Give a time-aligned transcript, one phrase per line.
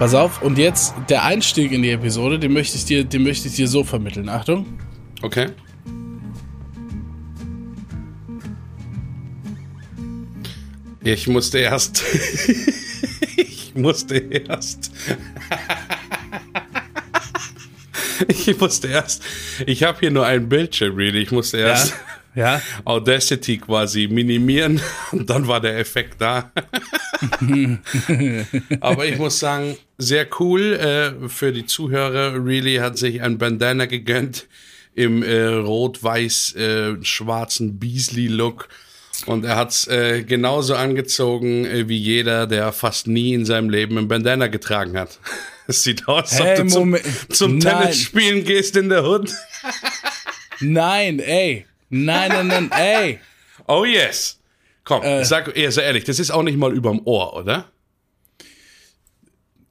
[0.00, 3.48] Pass auf, und jetzt der Einstieg in die Episode, den möchte ich dir, den möchte
[3.48, 4.30] ich dir so vermitteln.
[4.30, 4.64] Achtung.
[5.20, 5.48] Okay.
[11.04, 12.02] Ich musste erst.
[13.36, 14.90] ich musste erst.
[18.28, 19.22] ich musste erst.
[19.66, 21.20] Ich habe hier nur einen Bildschirm, really.
[21.20, 21.90] Ich musste erst.
[21.90, 21.96] Ja.
[22.34, 22.60] Ja.
[22.84, 24.80] Audacity quasi minimieren
[25.12, 26.50] und dann war der Effekt da.
[28.80, 32.42] Aber ich muss sagen, sehr cool äh, für die Zuhörer.
[32.44, 34.46] Really hat sich ein Bandana gegönnt
[34.94, 38.68] im äh, rot-weiß-schwarzen äh, Beasley-Look.
[39.26, 43.98] Und er hat's äh, genauso angezogen äh, wie jeder, der fast nie in seinem Leben
[43.98, 45.18] ein Bandana getragen hat.
[45.66, 47.04] Es sieht aus, als Hey, ob du zum, Moment.
[47.32, 47.82] zum Nein.
[47.82, 49.30] Tennis spielen gehst in der Hood.
[50.58, 51.64] Nein, ey.
[51.90, 53.20] Nein, nein, nein, ey.
[53.66, 54.40] Oh yes.
[54.84, 55.24] Komm, Äh.
[55.24, 57.70] sag eher sehr ehrlich, das ist auch nicht mal überm Ohr, oder?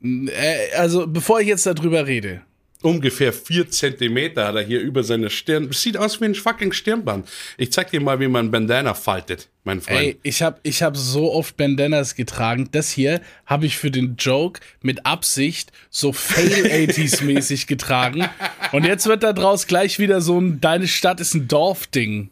[0.02, 2.42] Äh, also, bevor ich jetzt darüber rede.
[2.82, 5.70] Ungefähr vier Zentimeter hat er hier über seine Stirn.
[5.74, 7.28] Sieht aus wie ein fucking Stirnband.
[7.58, 10.00] Ich zeig dir mal, wie man Bandana faltet, mein Freund.
[10.00, 12.70] Ey, ich habe ich hab so oft Bandanas getragen.
[12.72, 18.30] Das hier habe ich für den Joke mit Absicht so Fail-80s-mäßig getragen.
[18.72, 22.30] Und jetzt wird da draus gleich wieder so ein Deine Stadt ist ein Dorf-Ding.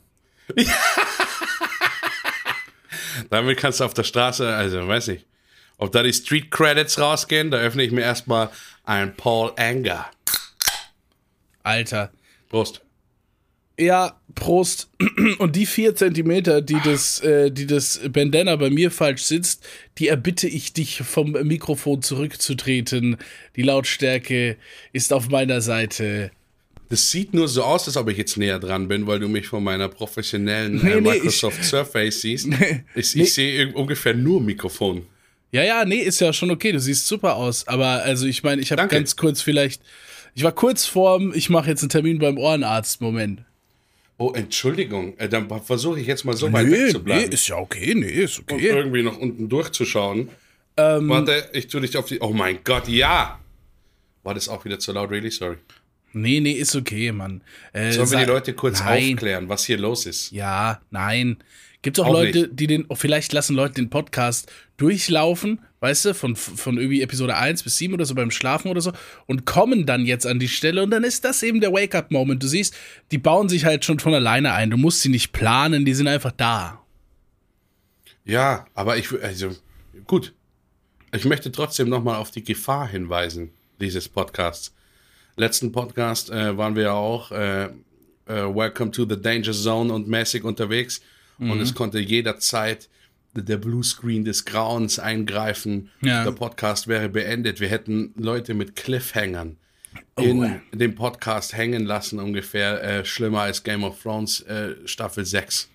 [3.29, 5.25] Damit kannst du auf der Straße, also weiß ich,
[5.77, 8.49] ob da die Street Credits rausgehen, da öffne ich mir erstmal
[8.85, 10.09] ein Paul Anger.
[11.67, 12.11] Alter.
[12.49, 12.81] Prost.
[13.79, 14.89] Ja, Prost.
[15.37, 19.67] Und die vier Zentimeter, die das, äh, die das Bandana bei mir falsch sitzt,
[19.99, 23.17] die erbitte ich dich vom Mikrofon zurückzutreten.
[23.55, 24.57] Die Lautstärke
[24.93, 26.31] ist auf meiner Seite.
[26.89, 29.45] Das sieht nur so aus, als ob ich jetzt näher dran bin, weil du mich
[29.47, 32.47] von meiner professionellen Nee, äh, nee, Microsoft Surface siehst.
[32.95, 33.23] ich nee.
[33.23, 35.05] ich sehe irg- ungefähr nur Mikrofon.
[35.51, 36.71] Ja, ja, nee, ist ja schon okay.
[36.71, 37.67] Du siehst super aus.
[37.67, 39.81] Aber also, ich meine, ich habe ganz kurz vielleicht.
[40.37, 43.01] Ich war kurz vorm, ich mache jetzt einen Termin beim Ohrenarzt.
[43.01, 43.41] Moment.
[44.19, 47.31] Oh, Entschuldigung, äh, dann versuche ich jetzt mal so weit weg zu bleiben.
[47.31, 48.67] ist ja okay, nee, ist und okay.
[48.67, 50.29] irgendwie noch unten durchzuschauen.
[50.77, 52.19] Ähm, Warte, ich tue dich auf die.
[52.19, 53.39] Oh mein Gott, ja!
[54.21, 55.09] War das auch wieder zu laut?
[55.09, 55.57] Really sorry.
[56.13, 57.41] nee, nee, ist okay, Mann.
[57.73, 59.13] Äh, Sollen wir die Leute kurz Nein.
[59.13, 60.29] aufklären, was hier los ist?
[60.31, 61.37] Ja, nein.
[61.87, 62.59] Gibt auch, Auch Leute, nicht.
[62.59, 67.37] die den, oh, vielleicht lassen Leute den Podcast durchlaufen, weißt du, von, von irgendwie Episode
[67.37, 68.91] 1 bis 7 oder so beim Schlafen oder so
[69.25, 72.43] und kommen dann jetzt an die Stelle und dann ist das eben der Wake-up-Moment.
[72.43, 72.75] Du siehst,
[73.11, 74.69] die bauen sich halt schon von alleine ein.
[74.69, 76.83] Du musst sie nicht planen, die sind einfach da.
[78.25, 79.55] Ja, aber ich, also,
[80.07, 80.33] gut.
[81.13, 84.75] Ich möchte trotzdem nochmal auf die Gefahr hinweisen, dieses Podcasts.
[85.37, 87.69] Letzten Podcast äh, waren wir ja auch äh, äh,
[88.27, 90.99] Welcome to the Danger Zone und mäßig unterwegs.
[91.39, 92.89] Und es konnte jederzeit
[93.33, 95.89] der Bluescreen des Grauens eingreifen.
[96.01, 96.23] Ja.
[96.23, 97.59] Der Podcast wäre beendet.
[97.59, 99.57] Wir hätten Leute mit Cliffhangern
[100.17, 100.59] in äh.
[100.73, 105.69] dem Podcast hängen lassen, ungefähr äh, schlimmer als Game of Thrones äh, Staffel 6.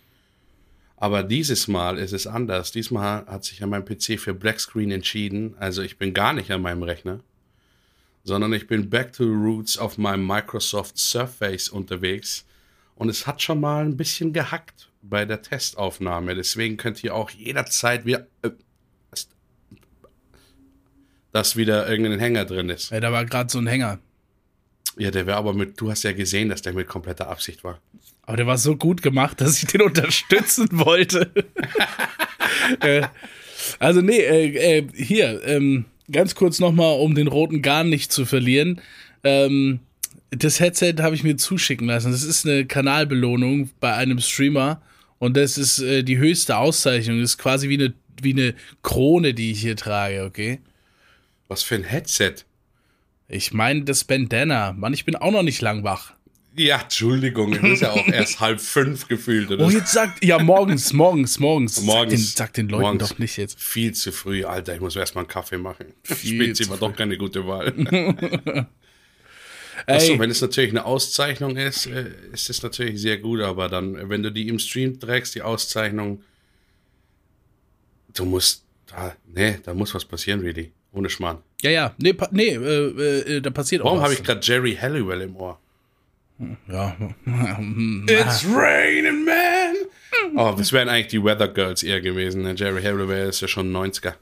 [0.97, 2.71] Aber dieses Mal ist es anders.
[2.71, 5.55] Diesmal hat sich ja mein PC für Black Screen entschieden.
[5.59, 7.21] Also ich bin gar nicht an meinem Rechner,
[8.23, 12.44] sondern ich bin back to the roots auf meinem Microsoft Surface unterwegs.
[12.94, 16.35] Und es hat schon mal ein bisschen gehackt bei der Testaufnahme.
[16.35, 18.51] Deswegen könnt ihr auch jederzeit wieder, äh,
[21.33, 22.91] dass wieder irgendein Hänger drin ist.
[22.91, 23.99] Ja, da war gerade so ein Hänger.
[24.99, 27.81] Ja, der wäre aber mit, du hast ja gesehen, dass der mit kompletter Absicht war.
[28.23, 31.31] Aber der war so gut gemacht, dass ich den unterstützen wollte.
[32.81, 33.03] äh,
[33.79, 38.27] also, nee, äh, äh, hier, ähm, ganz kurz nochmal, um den roten Garn nicht zu
[38.27, 38.81] verlieren.
[39.25, 39.81] Ähm,
[40.31, 42.12] das Headset habe ich mir zuschicken lassen.
[42.12, 44.83] Das ist eine Kanalbelohnung bei einem Streamer.
[45.22, 47.21] Und das ist äh, die höchste Auszeichnung.
[47.21, 50.59] Das ist quasi wie eine, wie eine Krone, die ich hier trage, okay?
[51.47, 52.34] Was für ein Headset.
[53.28, 54.72] Ich meine das Bandana.
[54.72, 56.15] Mann, ich bin auch noch nicht lang wach.
[56.56, 59.53] Ja, Entschuldigung, es ist ja auch erst halb fünf gefühlt.
[59.53, 61.81] Oder Oh, jetzt sagt, ja, morgens, morgens, morgens.
[61.82, 62.00] Morgens.
[62.03, 63.61] Sag den, sag den Leuten doch nicht jetzt.
[63.61, 64.75] Viel zu früh, Alter.
[64.75, 65.87] Ich muss erst mal einen Kaffee machen.
[66.02, 68.67] Viel zu war doch keine gute Wahl.
[69.87, 74.08] Achso, wenn es natürlich eine Auszeichnung ist, äh, ist es natürlich sehr gut, aber dann,
[74.08, 76.23] wenn du die im Stream trägst, die Auszeichnung,
[78.14, 80.73] du musst, da, nee, da muss was passieren, really.
[80.94, 81.38] Ohne Schmarrn.
[81.62, 84.05] ja, ja, nee, pa nee äh, äh, da passiert auch Warum was.
[84.05, 85.58] habe ich gerade Jerry Halliwell im Ohr?
[86.69, 86.94] Ja,
[88.06, 89.75] It's raining, man!
[90.37, 92.43] Oh, das wären eigentlich die Weather Girls eher gewesen.
[92.43, 92.55] Ne?
[92.55, 94.14] Jerry Halliwell ist ja schon 90er.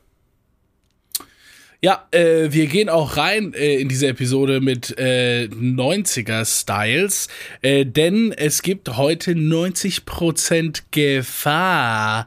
[1.83, 7.29] Ja, äh, wir gehen auch rein äh, in diese Episode mit äh, 90er-Styles,
[7.63, 12.27] äh, denn es gibt heute 90% Gefahr.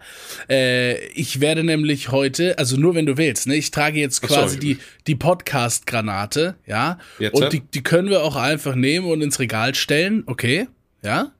[0.50, 4.58] Äh, ich werde nämlich heute, also nur wenn du willst, ne, ich trage jetzt quasi
[4.58, 9.40] die, die Podcast-Granate, ja, jetzt, und die, die können wir auch einfach nehmen und ins
[9.40, 10.68] Regal stellen, okay,
[11.04, 11.32] ja.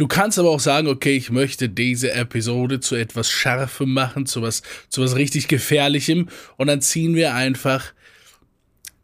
[0.00, 4.40] Du kannst aber auch sagen, okay, ich möchte diese Episode zu etwas Scharfem machen, zu
[4.40, 6.30] was, zu was richtig Gefährlichem.
[6.56, 7.92] Und dann ziehen wir einfach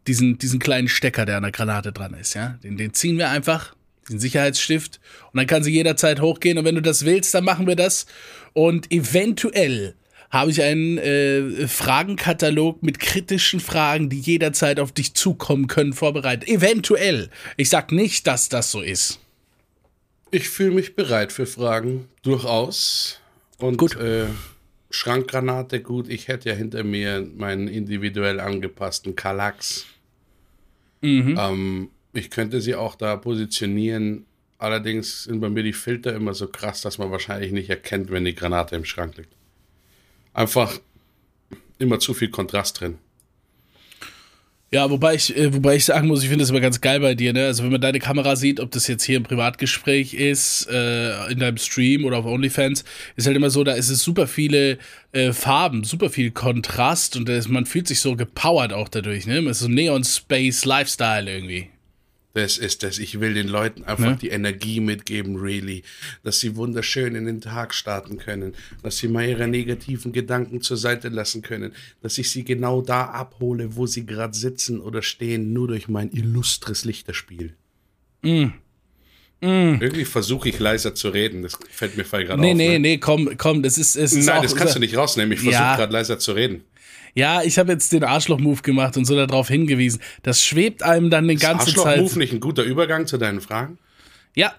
[0.07, 2.59] diesen, diesen kleinen Stecker, der an der Granate dran ist, ja.
[2.65, 3.75] Den, den ziehen wir einfach,
[4.09, 4.99] diesen Sicherheitsstift.
[5.33, 6.57] Und dann kann sie jederzeit hochgehen.
[6.57, 8.07] Und wenn du das willst, dann machen wir das.
[8.55, 9.97] Und eventuell
[10.31, 16.49] habe ich einen äh, Fragenkatalog mit kritischen Fragen, die jederzeit auf dich zukommen können, vorbereitet.
[16.49, 17.29] Eventuell.
[17.59, 19.21] Ich sag nicht, dass das so ist.
[20.31, 23.21] Ich fühle mich bereit für Fragen, durchaus.
[23.59, 23.97] Und gut.
[23.97, 24.27] Äh,
[24.91, 29.87] Schrankgranate, gut, ich hätte ja hinter mir meinen individuell angepassten Kalax.
[31.01, 31.37] Mhm.
[31.39, 34.25] Ähm, ich könnte sie auch da positionieren.
[34.59, 38.25] Allerdings sind bei mir die Filter immer so krass, dass man wahrscheinlich nicht erkennt, wenn
[38.25, 39.33] die Granate im Schrank liegt.
[40.33, 40.81] Einfach
[41.79, 42.99] immer zu viel Kontrast drin.
[44.73, 47.15] Ja, wobei ich, äh, wobei ich sagen muss, ich finde das immer ganz geil bei
[47.15, 47.47] dir, ne?
[47.47, 51.39] Also wenn man deine Kamera sieht, ob das jetzt hier ein Privatgespräch ist, äh, in
[51.39, 52.85] deinem Stream oder auf OnlyFans,
[53.15, 54.79] ist halt immer so, da ist es super viele
[55.13, 59.39] äh, Farben, super viel Kontrast und das, man fühlt sich so gepowert auch dadurch, ne?
[59.39, 61.69] Es ist so Neon Space Lifestyle irgendwie.
[62.37, 62.99] Das ist das.
[62.99, 64.19] Ich will den Leuten einfach ne?
[64.21, 65.83] die Energie mitgeben, really.
[66.23, 68.53] Dass sie wunderschön in den Tag starten können.
[68.83, 71.73] Dass sie mal ihre negativen Gedanken zur Seite lassen können.
[72.03, 76.11] Dass ich sie genau da abhole, wo sie gerade sitzen oder stehen, nur durch mein
[76.11, 77.55] illustres Lichterspiel.
[78.21, 78.49] Mm.
[79.41, 79.81] Mm.
[79.81, 81.41] Irgendwie versuche ich leiser zu reden.
[81.41, 82.57] Das fällt mir gerade nee, auf.
[82.59, 83.97] Nee, nee, nee, komm, komm, das ist.
[83.97, 85.33] Es Nein, das kannst du nicht rausnehmen.
[85.33, 85.77] Ich versuche ja.
[85.77, 86.65] gerade leiser zu reden
[87.17, 90.03] ja, ich habe jetzt den Arschloch-Move gemacht und so darauf hingewiesen.
[90.23, 91.99] Das schwebt einem dann die ganze Arschloch Zeit.
[91.99, 93.79] Arschloch-Move nicht ein guter Übergang zu deinen Fragen?
[94.35, 94.55] Ja,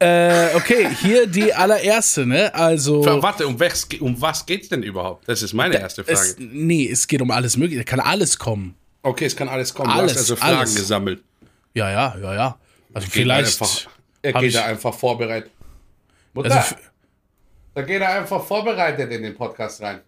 [0.00, 2.52] äh, okay, hier die allererste, ne?
[2.52, 3.04] Also.
[3.22, 5.28] Warte, um was, um was geht's denn überhaupt?
[5.28, 6.18] Das ist meine erste Frage.
[6.18, 7.84] Es, nee, es geht um alles Mögliche.
[7.84, 8.74] Da kann alles kommen.
[9.02, 9.88] Okay, es kann alles kommen.
[9.88, 10.74] Alles, du hast also Fragen alles.
[10.74, 11.22] gesammelt.
[11.74, 12.58] Ja, ja, ja, ja.
[12.92, 13.62] Also er vielleicht.
[13.62, 13.90] Einfach,
[14.22, 15.52] er geht da einfach vorbereitet.
[16.34, 16.74] Mutter, also,
[17.74, 20.00] da geht er einfach vorbereitet in den Podcast rein.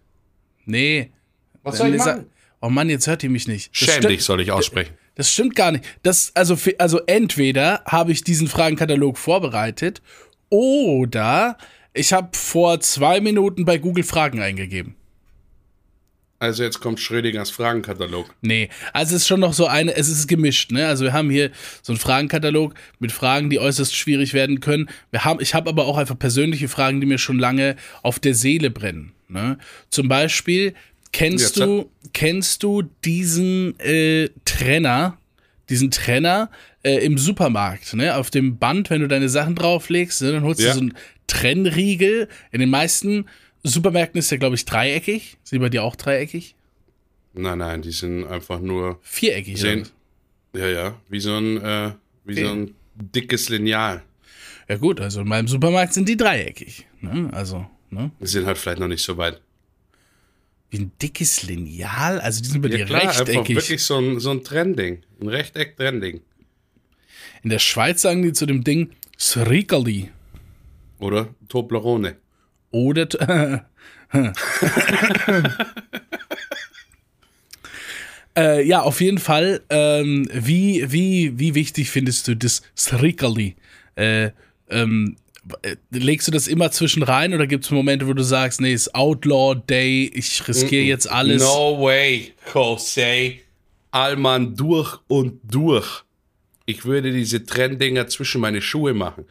[0.65, 1.11] Nee,
[1.63, 2.25] was soll ich machen?
[2.61, 3.71] Oh Mann, jetzt hört ihr mich nicht.
[3.71, 4.93] Das Schäm dich, soll ich aussprechen.
[5.15, 5.83] Das stimmt gar nicht.
[6.01, 10.01] Das, also, also entweder habe ich diesen Fragenkatalog vorbereitet
[10.49, 11.57] oder
[11.93, 14.95] ich habe vor zwei Minuten bei Google Fragen eingegeben.
[16.39, 18.33] Also jetzt kommt Schrödingers Fragenkatalog.
[18.41, 20.87] Nee, also es ist schon noch so eine, es ist gemischt, ne?
[20.87, 21.51] Also wir haben hier
[21.81, 24.89] so einen Fragenkatalog mit Fragen, die äußerst schwierig werden können.
[25.11, 28.35] Wir haben, ich habe aber auch einfach persönliche Fragen, die mir schon lange auf der
[28.35, 29.13] Seele brennen.
[29.29, 29.57] Ne?
[29.89, 30.73] Zum Beispiel,
[31.13, 35.17] Kennst du, kennst du diesen äh, Trenner,
[35.69, 36.49] diesen Trenner
[36.81, 38.15] äh, im Supermarkt, ne?
[38.17, 40.31] Auf dem Band, wenn du deine Sachen drauflegst, ne?
[40.33, 40.69] dann holst ja.
[40.69, 42.27] du so einen Trennriegel.
[42.51, 43.27] In den meisten
[43.63, 45.37] Supermärkten ist der, glaube ich, dreieckig.
[45.43, 46.55] Sind bei dir auch dreieckig?
[47.33, 49.59] Nein, nein, die sind einfach nur viereckig.
[49.59, 49.87] Sehen,
[50.55, 51.91] ja, ja, wie so ein, äh,
[52.25, 52.43] wie okay.
[52.43, 54.03] so ein dickes Lineal.
[54.67, 56.87] Ja gut, also in meinem Supermarkt sind die dreieckig.
[57.01, 57.29] Ne?
[57.31, 58.11] Also, ne?
[58.19, 59.41] Die sind halt vielleicht noch nicht so weit
[60.73, 62.19] wie ein dickes Lineal.
[62.19, 63.37] Also die sind bei ja, dir klar, rechteckig.
[63.37, 65.03] Einfach wirklich so ein, so ein Trending.
[65.21, 66.21] Ein Rechteck-Trending.
[67.43, 68.89] In der Schweiz sagen die zu dem Ding
[69.19, 70.09] Srikali.
[70.99, 72.15] Oder Toblerone.
[72.71, 73.67] Oder.
[78.35, 79.61] äh, ja, auf jeden Fall.
[79.69, 83.55] Ähm, wie, wie, wie wichtig findest du das Srikali?
[83.95, 84.31] Äh,
[84.69, 85.22] ähm, äh,
[85.91, 88.87] legst du das immer zwischen rein oder gibt es Momente, wo du sagst, nee, es
[88.87, 91.41] ist Outlaw Day, ich riskiere jetzt alles?
[91.43, 93.33] No way, Jose.
[93.91, 96.03] Allmann durch und durch.
[96.65, 99.25] Ich würde diese Trenndinger zwischen meine Schuhe machen.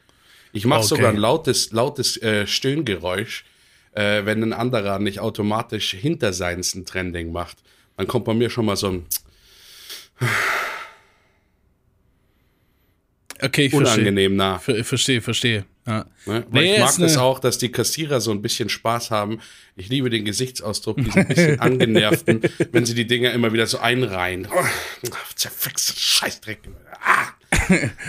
[0.52, 0.88] Ich mache okay.
[0.88, 3.44] sogar ein lautes, lautes äh, Stöhngeräusch,
[3.92, 7.58] äh, wenn ein anderer nicht automatisch hinter seins ein Trending macht.
[7.96, 9.06] Dann kommt bei mir schon mal so ein
[13.42, 14.74] okay, ich unangenehm verstehe.
[14.76, 14.82] nah.
[14.84, 15.64] Verstehe, verstehe.
[15.86, 16.06] Ja.
[16.26, 16.44] Ne?
[16.50, 19.40] Weil nee, ich mag es auch, dass die Kassierer so ein bisschen Spaß haben.
[19.74, 24.46] Ich liebe den Gesichtsausdruck, diesen bisschen angenervten, wenn sie die Dinger immer wieder so einreihen.
[24.54, 24.64] Oh,
[25.34, 26.60] zerfixte Scheißdreck.
[27.04, 27.28] Ah.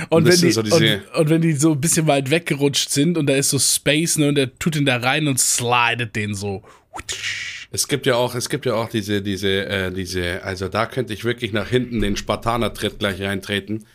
[0.10, 3.18] und, und, wenn die, so und, und, wenn die so ein bisschen weit weggerutscht sind
[3.18, 6.36] und da ist so Space ne, und der tut ihn da rein und slidet den
[6.36, 6.64] so.
[7.72, 11.12] Es gibt ja auch, es gibt ja auch diese, diese, äh, diese, also da könnte
[11.12, 13.86] ich wirklich nach hinten den Spartaner-Tritt gleich reintreten.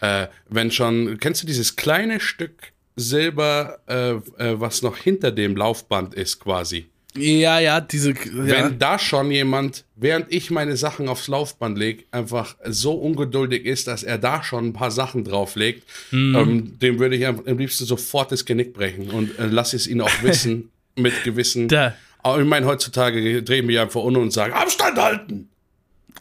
[0.00, 4.10] Äh, wenn schon, kennst du dieses kleine Stück Silber, äh,
[4.42, 6.86] äh, was noch hinter dem Laufband ist quasi.
[7.16, 8.10] Ja, ja, diese.
[8.10, 8.16] Ja.
[8.32, 13.86] Wenn da schon jemand, während ich meine Sachen aufs Laufband lege, einfach so ungeduldig ist,
[13.88, 16.34] dass er da schon ein paar Sachen drauflegt, Mhm.
[16.36, 20.00] ähm, dem würde ich am liebsten sofort das Genick brechen und äh, lass es ihn
[20.00, 21.68] auch wissen mit gewissen.
[21.68, 21.94] Da.
[22.22, 25.48] Aber ich meine, heutzutage drehen wir einfach um und sagen, Abstand halten!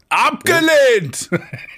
[0.09, 1.29] Abgelehnt!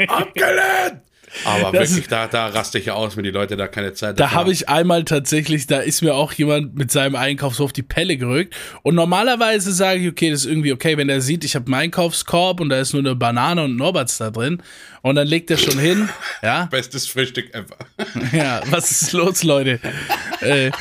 [0.07, 1.01] Abgelehnt!
[1.49, 4.19] Aber Das wirklich, da, da raste ich ja aus, wenn die Leute da keine Zeit
[4.19, 7.63] Da dafür habe ich einmal tatsächlich, da ist mir auch jemand mit seinem Einkauf so
[7.63, 8.55] auf die Pelle gerückt.
[8.83, 11.75] Und normalerweise sage ich, okay, das ist irgendwie okay, wenn er sieht, ich habe einen
[11.75, 14.61] Einkaufskorb und da ist nur eine Banane und Norberts da drin.
[15.01, 16.09] Und dann legt er schon hin.
[16.41, 17.77] Ja, Bestes Frühstück ever.
[18.33, 19.79] ja, was ist los, Leute?
[20.41, 20.71] äh,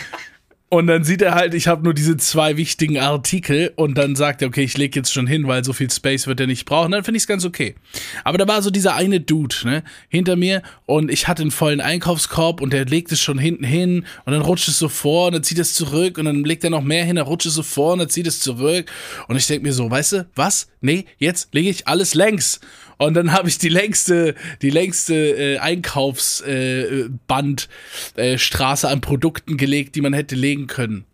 [0.71, 4.43] und dann sieht er halt, ich habe nur diese zwei wichtigen Artikel und dann sagt
[4.43, 6.91] er, okay, ich lege jetzt schon hin, weil so viel Space wird er nicht brauchen.
[6.93, 7.75] Dann finde ich es ganz okay.
[8.23, 11.81] Aber da war so dieser eine Dude, ne, hinter mir und ich hatte einen vollen
[11.81, 15.33] Einkaufskorb und der legt es schon hinten hin und dann rutscht es so vor und
[15.33, 17.63] dann zieht es zurück und dann legt er noch mehr hin, dann rutscht es so
[17.63, 18.91] vor und dann zieht es zurück.
[19.27, 20.69] Und ich denke mir so, weißt du, was?
[20.83, 22.61] Nee, jetzt lege ich alles längs.
[22.99, 27.69] Und dann habe ich die längste, die längste äh, Einkaufsband
[28.17, 31.05] äh, äh, an Produkten gelegt, die man hätte legen können.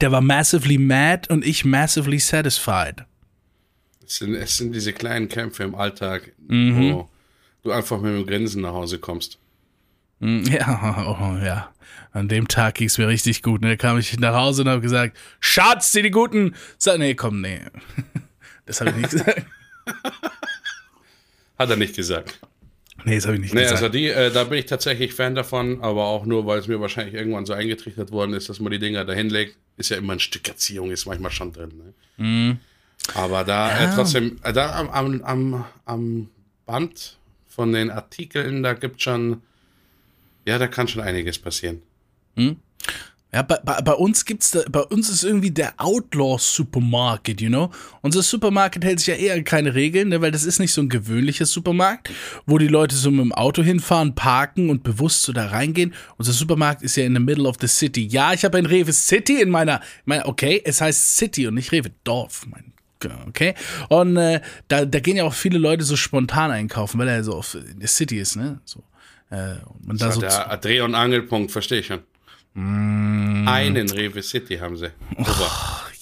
[0.00, 3.04] Der war massively mad und ich massively satisfied.
[4.06, 6.92] Es sind, es sind diese kleinen Kämpfe im Alltag, Mhm.
[6.92, 7.08] wo
[7.62, 9.38] du einfach mit dem Grinsen nach Hause kommst.
[10.20, 11.72] Mm, Ja, oh, ja.
[12.12, 13.62] An dem Tag ging's mir richtig gut.
[13.62, 13.68] Ne?
[13.68, 16.54] Da kam ich nach Hause und habe gesagt, Schatz, zieh die guten.
[16.76, 17.60] Sag, nee, komm, nee.
[18.66, 19.46] Das habe ich nicht gesagt.
[21.60, 22.40] Hat er nicht gesagt.
[23.04, 23.82] Nee, das habe ich nicht Nee, gesagt.
[23.82, 26.80] also die, äh, da bin ich tatsächlich Fan davon, aber auch nur, weil es mir
[26.80, 29.58] wahrscheinlich irgendwann so eingetrichtert worden ist, dass man die Dinger da hinlegt.
[29.76, 31.70] Ist ja immer ein Stück Erziehung, ist manchmal schon drin.
[31.76, 31.94] Ne?
[32.16, 32.58] Mhm.
[33.12, 36.30] Aber da äh, trotzdem, äh, da am, am, am, am
[36.64, 39.42] Band von den Artikeln, da gibt schon,
[40.46, 41.82] ja, da kann schon einiges passieren.
[43.32, 47.48] Ja, bei, bei, bei uns gibt's da, bei uns ist irgendwie der Outlaw Supermarket, you
[47.48, 47.70] know?
[48.02, 50.88] Unser Supermarket hält sich ja eher keine Regeln, ne, weil das ist nicht so ein
[50.88, 52.10] gewöhnliches Supermarkt,
[52.46, 55.94] wo die Leute so mit dem Auto hinfahren, parken und bewusst so da reingehen.
[56.16, 58.04] Unser Supermarkt ist ja in the middle of the city.
[58.06, 61.70] Ja, ich habe ein Rewe City in meiner, meiner, okay, es heißt City und nicht
[61.70, 62.72] Rewe Dorf, mein
[63.28, 63.54] Okay.
[63.88, 67.32] Und äh, da, da gehen ja auch viele Leute so spontan einkaufen, weil er so
[67.32, 68.60] auf in der City ist, ne?
[68.66, 68.82] So.
[69.30, 72.00] Äh, und man da so der Dreh- und Angelpunkt, verstehe ich schon.
[72.54, 73.46] Mm.
[73.46, 74.90] Einen Rewe City haben sie.
[75.16, 75.50] Super.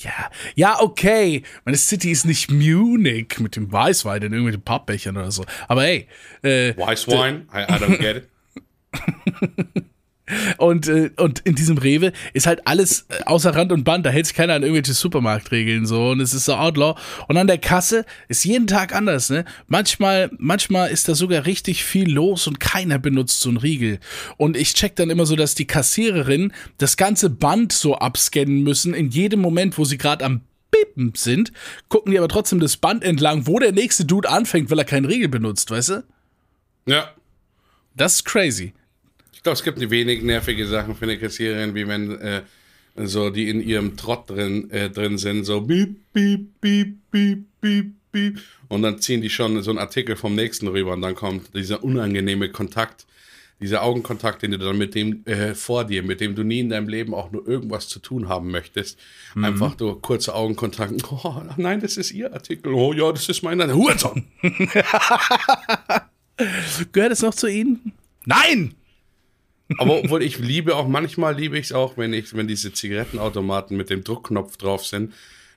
[0.01, 1.43] Ja, ja, okay.
[1.65, 5.45] Meine City ist nicht Munich mit dem Weißwein in irgendwelchen Pappbechern oder so.
[5.67, 6.07] Aber hey,
[6.43, 9.85] äh, Wine, I, I don't get it.
[10.59, 14.07] und, äh, und in diesem Rewe ist halt alles äh, außer Rand und Band.
[14.07, 16.99] Da hält sich keiner an irgendwelche Supermarktregeln so und es ist so Outlaw.
[17.29, 19.45] Und an der Kasse ist jeden Tag anders, ne?
[19.67, 23.99] Manchmal, manchmal ist da sogar richtig viel los und keiner benutzt so einen Riegel.
[24.37, 28.95] Und ich check dann immer so, dass die Kassiererin das ganze Band so abscannen müssen
[28.95, 31.53] in jedem Moment, wo sie gerade am Bippen sind,
[31.89, 35.07] gucken die aber trotzdem das Band entlang, wo der nächste Dude anfängt, weil er keinen
[35.07, 36.05] Riegel benutzt, weißt du?
[36.87, 37.11] Ja.
[37.95, 38.75] Das ist crazy.
[39.49, 42.43] Glaube, es gibt wenig nervige Sachen für eine Kassiererin, wie wenn äh,
[42.97, 47.95] so die in ihrem Trott drin, äh, drin sind, so piep, piep, piep, piep, piep,
[48.13, 48.41] piep.
[48.69, 51.83] Und dann ziehen die schon so einen Artikel vom nächsten rüber und dann kommt dieser
[51.83, 53.07] unangenehme Kontakt,
[53.59, 56.69] dieser Augenkontakt, den du dann mit dem äh, vor dir, mit dem du nie in
[56.69, 58.99] deinem Leben auch nur irgendwas zu tun haben möchtest.
[59.35, 61.03] Einfach nur kurze Augenkontakt.
[61.11, 62.75] Oh, nein, das ist ihr Artikel.
[62.75, 63.75] Oh ja, das ist meiner.
[63.75, 64.27] Hurensohn.
[66.93, 67.95] Gehört es noch zu Ihnen?
[68.27, 68.75] Nein!
[69.77, 73.77] Aber obwohl ich liebe auch, manchmal liebe ich es auch, wenn ich, wenn diese Zigarettenautomaten
[73.77, 75.13] mit dem Druckknopf drauf sind,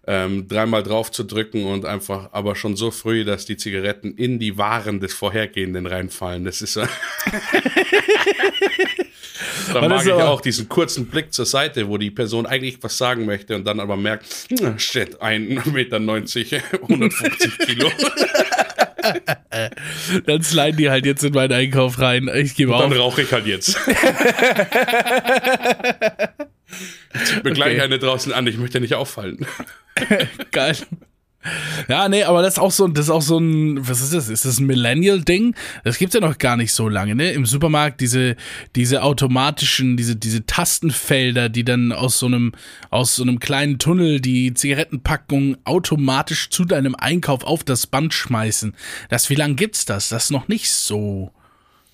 [0.06, 4.40] ähm, dreimal drauf zu drücken und einfach, aber schon so früh, dass die Zigaretten in
[4.40, 6.44] die Waren des Vorhergehenden reinfallen.
[6.44, 6.84] Das ist so.
[9.74, 13.26] Da mag ich auch diesen kurzen Blick zur Seite, wo die Person eigentlich was sagen
[13.26, 16.00] möchte und dann aber merkt, "Hm, shit, 1,90 Meter,
[16.82, 17.90] 150 Kilo.
[20.26, 22.30] Dann sliden die halt jetzt in meinen Einkauf rein.
[22.34, 22.82] Ich gebe auf.
[22.82, 23.78] Dann rauche ich halt jetzt.
[27.26, 27.82] Zieht mir gleich Okay.
[27.82, 29.46] eine draußen an, ich möchte nicht auffallen.
[30.52, 30.78] Geil.
[31.88, 34.30] Ja, nee, aber das ist auch so, das ist auch so ein, was ist das?
[34.30, 35.56] Ist das ein Millennial-Ding?
[35.84, 37.32] Das gibt's ja noch gar nicht so lange, ne?
[37.32, 38.36] Im Supermarkt diese,
[38.76, 42.52] diese automatischen, diese, diese Tastenfelder, die dann aus so einem,
[42.92, 48.76] aus so einem kleinen Tunnel die Zigarettenpackung automatisch zu deinem Einkauf auf das Band schmeißen.
[49.10, 50.10] Das, wie lange gibt's das?
[50.10, 51.32] Das ist noch nicht so.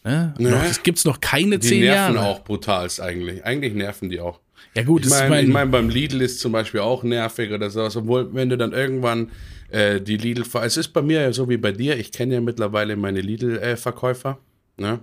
[0.03, 0.33] Ne?
[0.37, 0.49] Nee.
[0.49, 2.27] Noch, das gibt's noch keine Die zehn nerven Jahre.
[2.27, 3.45] auch brutalst eigentlich.
[3.45, 4.39] Eigentlich nerven die auch.
[4.73, 7.69] Ja gut, Ich meine, ich mein, mein, beim Lidl ist zum Beispiel auch nervig oder
[7.69, 9.31] sowas, obwohl, wenn du dann irgendwann
[9.69, 12.41] äh, die Lidl, es ist bei mir ja so wie bei dir, ich kenne ja
[12.41, 14.37] mittlerweile meine Lidl-Verkäufer,
[14.77, 14.99] ne?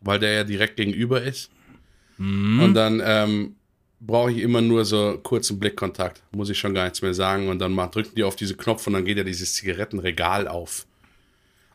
[0.00, 1.50] weil der ja direkt gegenüber ist.
[2.18, 2.60] Mhm.
[2.60, 3.56] Und dann, ähm,
[4.00, 6.22] brauche ich immer nur so kurzen Blickkontakt.
[6.32, 7.48] Muss ich schon gar nichts mehr sagen.
[7.48, 10.86] Und dann drücken die auf diese Knopf und dann geht ja dieses Zigarettenregal auf.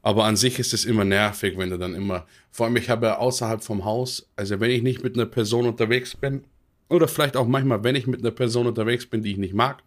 [0.04, 2.26] Aber an sich ist es immer nervig, wenn du dann immer.
[2.52, 5.68] Vor allem, ich habe ja außerhalb vom Haus, also wenn ich nicht mit einer Person
[5.68, 6.44] unterwegs bin,
[6.92, 9.82] oder vielleicht auch manchmal, wenn ich mit einer Person unterwegs bin, die ich nicht mag,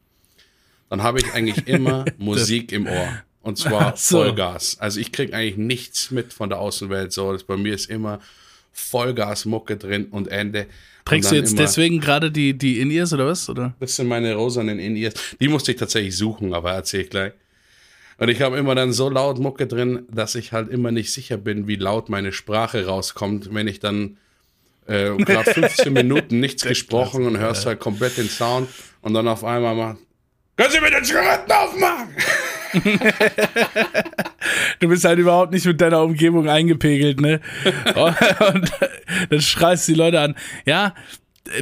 [0.88, 3.22] dann habe ich eigentlich immer Musik im Ohr.
[3.42, 4.18] Und zwar so.
[4.18, 4.78] Vollgas.
[4.80, 7.12] Also ich kriege eigentlich nichts mit von der Außenwelt.
[7.12, 8.20] So, das bei mir ist immer
[8.72, 10.66] Vollgas-Mucke drin und Ende.
[11.04, 13.48] Trägst du jetzt deswegen gerade die, die In-Ears oder was?
[13.50, 13.74] Oder?
[13.80, 15.36] Das sind meine rosanen In-Ears.
[15.38, 17.32] Die musste ich tatsächlich suchen, aber erzähl ich gleich.
[18.16, 21.36] Und ich habe immer dann so laut Mucke drin, dass ich halt immer nicht sicher
[21.36, 24.16] bin, wie laut meine Sprache rauskommt, wenn ich dann
[24.86, 28.68] äh, gerade 15 Minuten nichts gesprochen und hörst halt komplett den Sound
[29.00, 29.96] und dann auf einmal mal,
[30.56, 32.14] können Sie mir den Zigaretten aufmachen?
[34.80, 37.40] du bist halt überhaupt nicht mit deiner Umgebung eingepegelt, ne?
[38.04, 38.70] Und
[39.30, 40.34] dann schreist die Leute an.
[40.64, 40.94] Ja,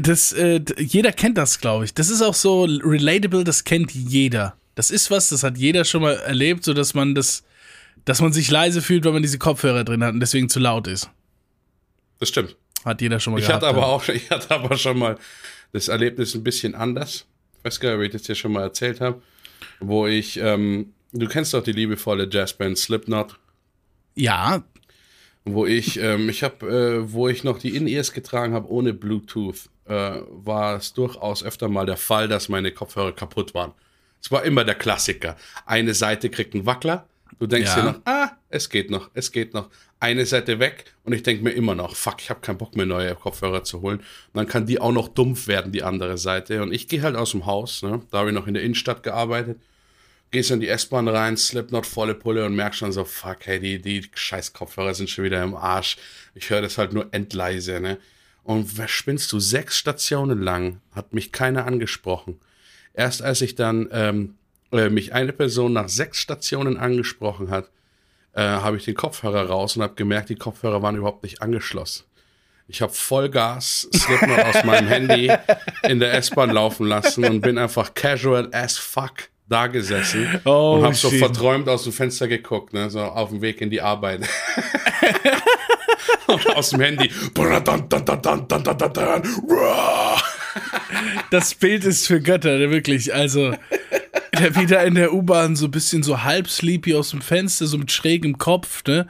[0.01, 1.95] das, äh, jeder kennt das, glaube ich.
[1.95, 4.57] Das ist auch so relatable, das kennt jeder.
[4.75, 7.45] Das ist was, das hat jeder schon mal erlebt, so dass man das,
[8.05, 10.87] dass man sich leise fühlt, wenn man diese Kopfhörer drin hat und deswegen zu laut
[10.87, 11.11] ist.
[12.21, 12.57] Das stimmt.
[12.85, 13.65] Hat jeder schon mal ich gehabt.
[13.65, 15.19] Hatte aber auch, ich hatte aber schon mal
[15.73, 17.27] das Erlebnis ein bisschen anders.
[17.59, 19.23] Ich weiß gar nicht, ob ich das dir schon mal erzählt habe.
[19.81, 23.39] Wo ich, ähm, du kennst doch die liebevolle Jazzband Slipknot.
[24.15, 24.65] Ja.
[25.45, 29.69] Wo ich, ähm, ich habe, äh, wo ich noch die In-Ears getragen habe ohne Bluetooth,
[29.87, 33.73] äh, war es durchaus öfter mal der Fall, dass meine Kopfhörer kaputt waren.
[34.21, 35.37] Es war immer der Klassiker.
[35.67, 37.09] Eine Seite kriegt einen Wackler.
[37.41, 37.77] Du denkst ja.
[37.77, 39.71] dir noch, ah, es geht noch, es geht noch.
[39.99, 42.87] Eine Seite weg und ich denke mir immer noch, fuck, ich habe keinen Bock mehr,
[42.87, 43.99] neue Kopfhörer zu holen.
[43.99, 44.05] Und
[44.35, 46.63] dann kann die auch noch dumpf werden, die andere Seite.
[46.63, 48.03] Und ich gehe halt aus dem Haus, ne?
[48.11, 49.61] da habe ich noch in der Innenstadt gearbeitet.
[50.31, 53.81] Gehst in die S-Bahn rein, Slipknot volle Pulle und merkst schon so, fuck, hey, die,
[53.81, 55.97] die scheiß Kopfhörer sind schon wieder im Arsch.
[56.35, 57.99] Ich höre das halt nur endleise, ne?
[58.45, 59.39] Und was spinnst du?
[59.39, 62.41] Sechs Stationen lang hat mich keiner angesprochen.
[62.93, 64.35] Erst als ich dann ähm,
[64.73, 67.71] äh, mich eine Person nach sechs Stationen angesprochen hat,
[68.35, 72.05] äh, habe ich den Kopfhörer raus und habe gemerkt, die Kopfhörer waren überhaupt nicht angeschlossen.
[72.69, 75.31] Ich habe Vollgas Slipknot aus meinem Handy
[75.83, 80.85] in der S-Bahn laufen lassen und bin einfach casual as fuck da gesessen oh, und
[80.85, 84.23] habe so verträumt aus dem Fenster geguckt, ne, so auf dem Weg in die Arbeit.
[86.27, 87.11] und aus dem Handy.
[91.31, 93.15] Das Bild ist für Götter, wirklich.
[93.15, 93.55] Also,
[94.39, 97.79] der wieder in der U-Bahn so ein bisschen so halb sleepy aus dem Fenster, so
[97.79, 99.07] mit schrägem Kopf, ne?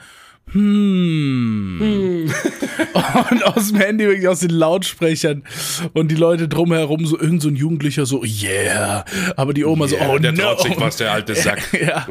[0.50, 1.78] Hm.
[1.80, 2.35] hm.
[3.30, 5.44] Und aus dem Handy wirklich aus den Lautsprechern
[5.92, 9.04] und die Leute drumherum so irgend so ein Jugendlicher so yeah,
[9.37, 10.42] aber die Oma yeah, so oh der no.
[10.42, 11.72] traut sich was der alte Sack.
[11.80, 12.06] ja.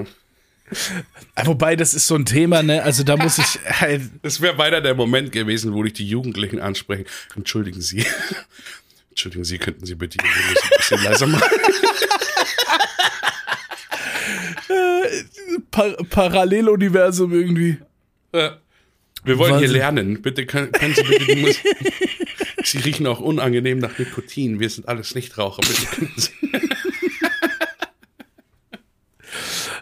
[1.43, 2.82] Wobei, das ist so ein Thema, ne?
[2.84, 4.04] Also da muss ich halt.
[4.21, 7.06] Das wäre weiter der Moment gewesen, wo ich die Jugendlichen ansprechen.
[7.36, 8.06] Entschuldigen Sie.
[9.10, 11.43] Entschuldigen Sie, könnten Sie bitte Ihre Musik ein bisschen leiser machen?
[15.71, 17.77] Par Paralleluniversum irgendwie.
[18.34, 18.57] Ja.
[19.23, 19.69] Wir wollen Wahnsinn.
[19.69, 20.21] hier lernen.
[20.21, 21.63] Bitte können, können Sie bitte die Musik.
[22.63, 24.60] Sie riechen auch unangenehm nach Nikotin.
[24.60, 25.62] Wir sind alles Nichtraucher.
[25.62, 26.31] Bitte können Sie.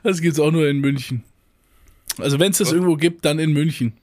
[0.01, 1.23] Das gibt's auch nur in München.
[2.17, 3.93] Also wenn es das irgendwo gibt, dann in München.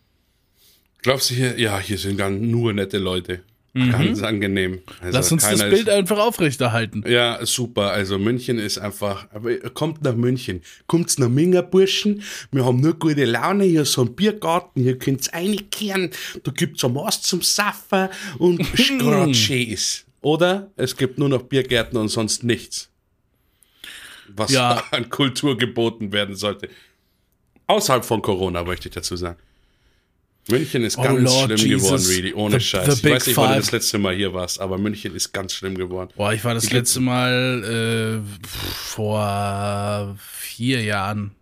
[1.03, 1.59] Glaubst du hier?
[1.59, 3.43] Ja, hier sind dann nur nette Leute.
[3.77, 3.93] Mhm.
[3.93, 4.81] Ganz angenehm.
[5.03, 7.05] Also Lass uns das Bild ist, einfach aufrechterhalten.
[7.07, 7.91] Ja, super.
[7.91, 9.27] Also München ist einfach,
[9.75, 10.63] kommt nach München.
[10.87, 12.23] Kommt's nach Mingerburschen.
[12.51, 13.65] Wir haben nur gute Laune.
[13.65, 14.83] Hier ist so ein Biergarten.
[14.83, 16.11] Hier könnt's einkehren.
[16.43, 18.09] Da gibt's am Ast zum Saffen
[18.39, 18.61] und
[18.99, 20.07] gerade schön ist.
[20.23, 22.89] Oder es gibt nur noch Biergärten und sonst nichts.
[24.29, 24.83] Was ja.
[24.91, 26.71] an Kultur geboten werden sollte.
[27.67, 29.39] Außerhalb von Corona, möchte ich dazu sagen.
[30.49, 31.83] München ist oh ganz Lord schlimm Jesus.
[31.83, 33.01] geworden, really, ohne the, Scheiß.
[33.01, 35.53] The ich weiß nicht, wann du das letzte Mal hier warst, aber München ist ganz
[35.55, 36.11] schlimm geworden.
[36.17, 41.33] Boah, ich war das Die letzte Mal äh, vor vier Jahren.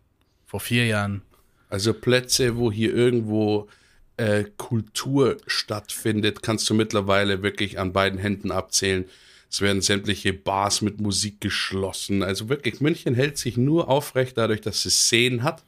[0.46, 1.22] Vor vier Jahren.
[1.68, 3.68] Also Plätze, wo hier irgendwo
[4.16, 9.04] äh, Kultur stattfindet, kannst du mittlerweile wirklich an beiden Händen abzählen.
[9.50, 12.22] Es werden sämtliche Bars mit Musik geschlossen.
[12.22, 15.62] Also wirklich, München hält sich nur aufrecht dadurch, dass es Szenen hat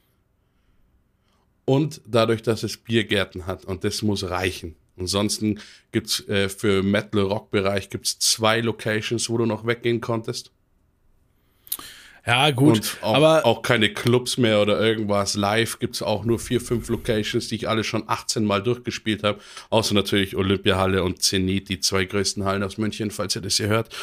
[1.66, 3.66] und dadurch, dass es Biergärten hat.
[3.66, 4.76] Und das muss reichen.
[4.98, 5.60] Ansonsten
[5.92, 10.52] gibt's äh, für Metal-Rock-Bereich gibt's zwei Locations, wo du noch weggehen konntest.
[12.26, 12.76] Ja, gut.
[12.76, 15.36] Und auch, aber auch keine Clubs mehr oder irgendwas.
[15.36, 19.22] Live gibt es auch nur vier, fünf Locations, die ich alle schon 18 Mal durchgespielt
[19.22, 19.38] habe.
[19.70, 23.68] Außer natürlich Olympiahalle und Zenit, die zwei größten Hallen aus München, falls ihr das hier
[23.68, 23.94] hört.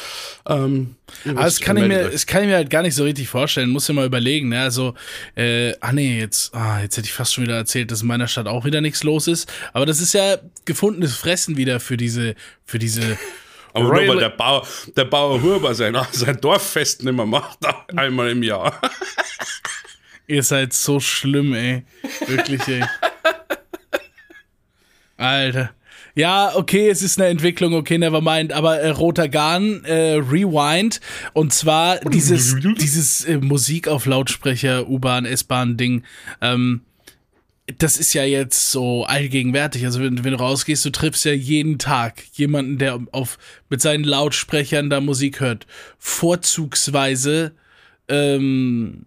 [0.48, 3.28] Ähm, aber das kann, ich mir, das kann ich mir halt gar nicht so richtig
[3.28, 3.68] vorstellen.
[3.68, 4.48] Muss ja mal überlegen.
[4.48, 4.60] Ne?
[4.62, 4.94] Also,
[5.34, 8.26] äh, ah nee, jetzt, ah, jetzt hätte ich fast schon wieder erzählt, dass in meiner
[8.26, 9.52] Stadt auch wieder nichts los ist.
[9.74, 13.18] Aber das ist ja gefundenes Fressen wieder für diese, für diese
[13.74, 17.58] Aber Royal nur weil der Bauer, der Bauer Huber sein, sein Dorffest nicht mehr macht,
[17.96, 18.80] einmal im Jahr.
[20.26, 21.84] Ihr seid so schlimm, ey.
[22.26, 22.82] Wirklich, ey.
[25.18, 25.74] Alter.
[26.14, 28.52] Ja, okay, es ist eine Entwicklung, okay, never mind.
[28.52, 31.00] Aber äh, Roter Garn, äh, Rewind.
[31.32, 36.04] Und zwar dieses, dieses äh, Musik auf Lautsprecher, U-Bahn, S-Bahn-Ding.
[36.40, 36.82] Ähm,
[37.78, 39.84] das ist ja jetzt so allgegenwärtig.
[39.86, 43.38] Also wenn, wenn, du rausgehst, du triffst ja jeden Tag jemanden, der auf
[43.70, 45.66] mit seinen Lautsprechern da Musik hört.
[45.98, 47.52] Vorzugsweise
[48.08, 49.04] ähm,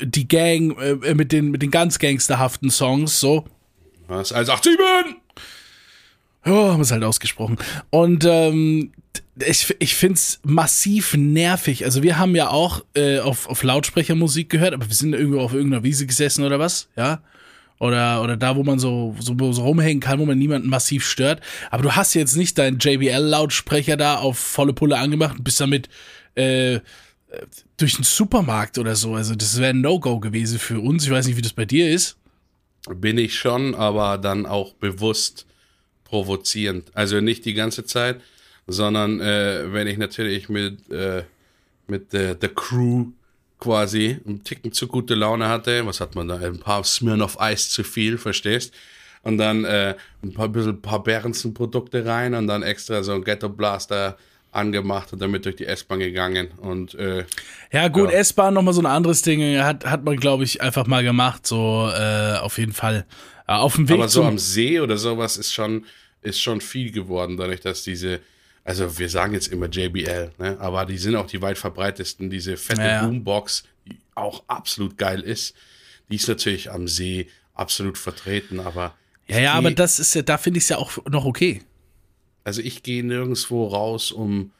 [0.00, 3.44] die Gang äh, mit den mit den ganz gangsterhaften Songs so.
[4.06, 4.32] Was?
[4.32, 5.16] 187!
[6.44, 7.56] Ja, haben es halt ausgesprochen.
[7.90, 8.92] Und ähm,
[9.36, 11.84] ich, ich finde es massiv nervig.
[11.84, 15.40] Also wir haben ja auch äh, auf, auf Lautsprecher Musik gehört, aber wir sind irgendwo
[15.40, 17.22] auf irgendeiner Wiese gesessen oder was, ja.
[17.78, 21.40] Oder, oder da, wo man so, so, so rumhängen kann, wo man niemanden massiv stört.
[21.70, 25.88] Aber du hast jetzt nicht deinen JBL-Lautsprecher da auf volle Pulle angemacht und bist damit
[26.36, 26.78] äh,
[27.76, 29.14] durch den Supermarkt oder so.
[29.14, 31.04] Also das wäre ein No-Go gewesen für uns.
[31.04, 32.16] Ich weiß nicht, wie das bei dir ist.
[32.88, 35.46] Bin ich schon, aber dann auch bewusst
[36.04, 36.90] provozierend.
[36.94, 38.20] Also nicht die ganze Zeit,
[38.66, 41.24] sondern äh, wenn ich natürlich mit, äh,
[41.86, 43.06] mit der, der Crew
[43.58, 47.70] quasi einen Ticken zu gute Laune hatte, was hat man da, ein paar Smirnoff Eis
[47.70, 48.74] zu viel, verstehst?
[49.22, 49.94] Und dann äh,
[50.24, 54.16] ein paar, bisschen, paar Behrensen-Produkte rein und dann extra so ein Ghetto Blaster
[54.50, 57.24] angemacht und damit durch die S-Bahn gegangen und äh,
[57.72, 58.18] ja gut ja.
[58.18, 61.90] S-Bahn nochmal so ein anderes Ding hat hat man glaube ich einfach mal gemacht so
[61.90, 63.06] äh, auf jeden Fall
[63.48, 65.86] äh, auf dem Weg aber so am See oder sowas ist schon
[66.20, 68.20] ist schon viel geworden dadurch dass diese
[68.64, 72.56] also wir sagen jetzt immer JBL ne aber die sind auch die weit verbreitesten diese
[72.56, 75.54] fette ja, Boombox die auch absolut geil ist
[76.10, 78.94] die ist natürlich am See absolut vertreten aber
[79.26, 81.62] ja ja aber das ist ja da finde ich es ja auch noch okay
[82.44, 84.50] also ich gehe nirgendwo raus, um,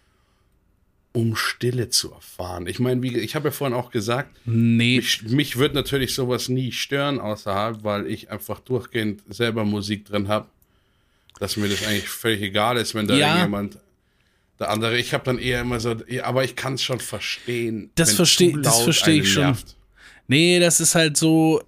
[1.12, 2.66] um Stille zu erfahren.
[2.66, 4.96] Ich meine, wie ich habe ja vorhin auch gesagt, nee.
[4.96, 10.28] mich, mich wird natürlich sowas nie stören außerhalb, weil ich einfach durchgehend selber Musik drin
[10.28, 10.46] habe,
[11.38, 13.28] dass mir das eigentlich völlig egal ist, wenn da ja.
[13.28, 13.78] irgendjemand
[14.62, 17.90] der andere, ich habe dann eher immer so, aber ich kann es schon verstehen.
[17.94, 19.44] Das verstehe das verstehe ich schon.
[19.44, 19.77] Nervt.
[20.29, 21.62] Nee, das ist halt so,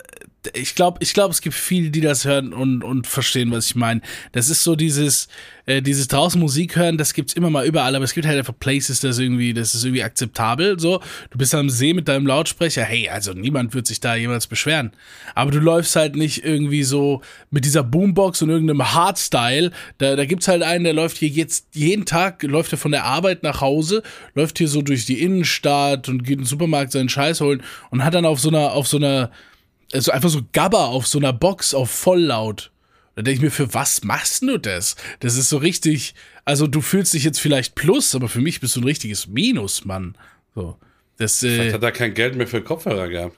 [0.52, 3.74] ich glaube, ich glaube, es gibt viele, die das hören und, und verstehen, was ich
[3.74, 4.00] meine.
[4.33, 5.28] Das ist so dieses,
[5.66, 8.59] äh, dieses draußen Musik hören, das gibt's immer mal überall, aber es gibt halt einfach
[8.59, 10.78] Places, das irgendwie, das ist irgendwie akzeptabel.
[10.78, 14.46] So, du bist am See mit deinem Lautsprecher, hey, also niemand wird sich da jemals
[14.46, 14.92] beschweren.
[15.35, 19.70] Aber du läufst halt nicht irgendwie so mit dieser Boombox und irgendeinem Hardstyle.
[19.98, 23.04] Da, da gibt's halt einen, der läuft hier jetzt jeden Tag, läuft er von der
[23.04, 24.02] Arbeit nach Hause,
[24.35, 28.04] läuft hier so durch die Innenstadt und geht in den Supermarkt seinen Scheiß holen und
[28.04, 29.30] hat dann auf so einer, auf so einer
[29.94, 32.70] also einfach so Gabber auf so einer Box auf volllaut.
[33.14, 34.96] Da denke ich mir, für was machst du das?
[35.20, 38.74] Das ist so richtig, also du fühlst dich jetzt vielleicht plus, aber für mich bist
[38.74, 40.16] du ein richtiges Minus, Mann.
[40.54, 40.76] So.
[41.16, 43.37] Das, äh, vielleicht hat er kein Geld mehr für Kopfhörer gehabt.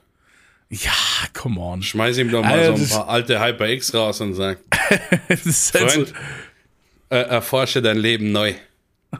[0.69, 0.91] Ja,
[1.33, 1.83] come on.
[1.83, 4.57] Schmeiß ihm doch mal also, so ein paar alte HyperX raus und sag,
[5.29, 6.13] halt Freund, so
[7.09, 8.55] äh, erforsche dein Leben neu.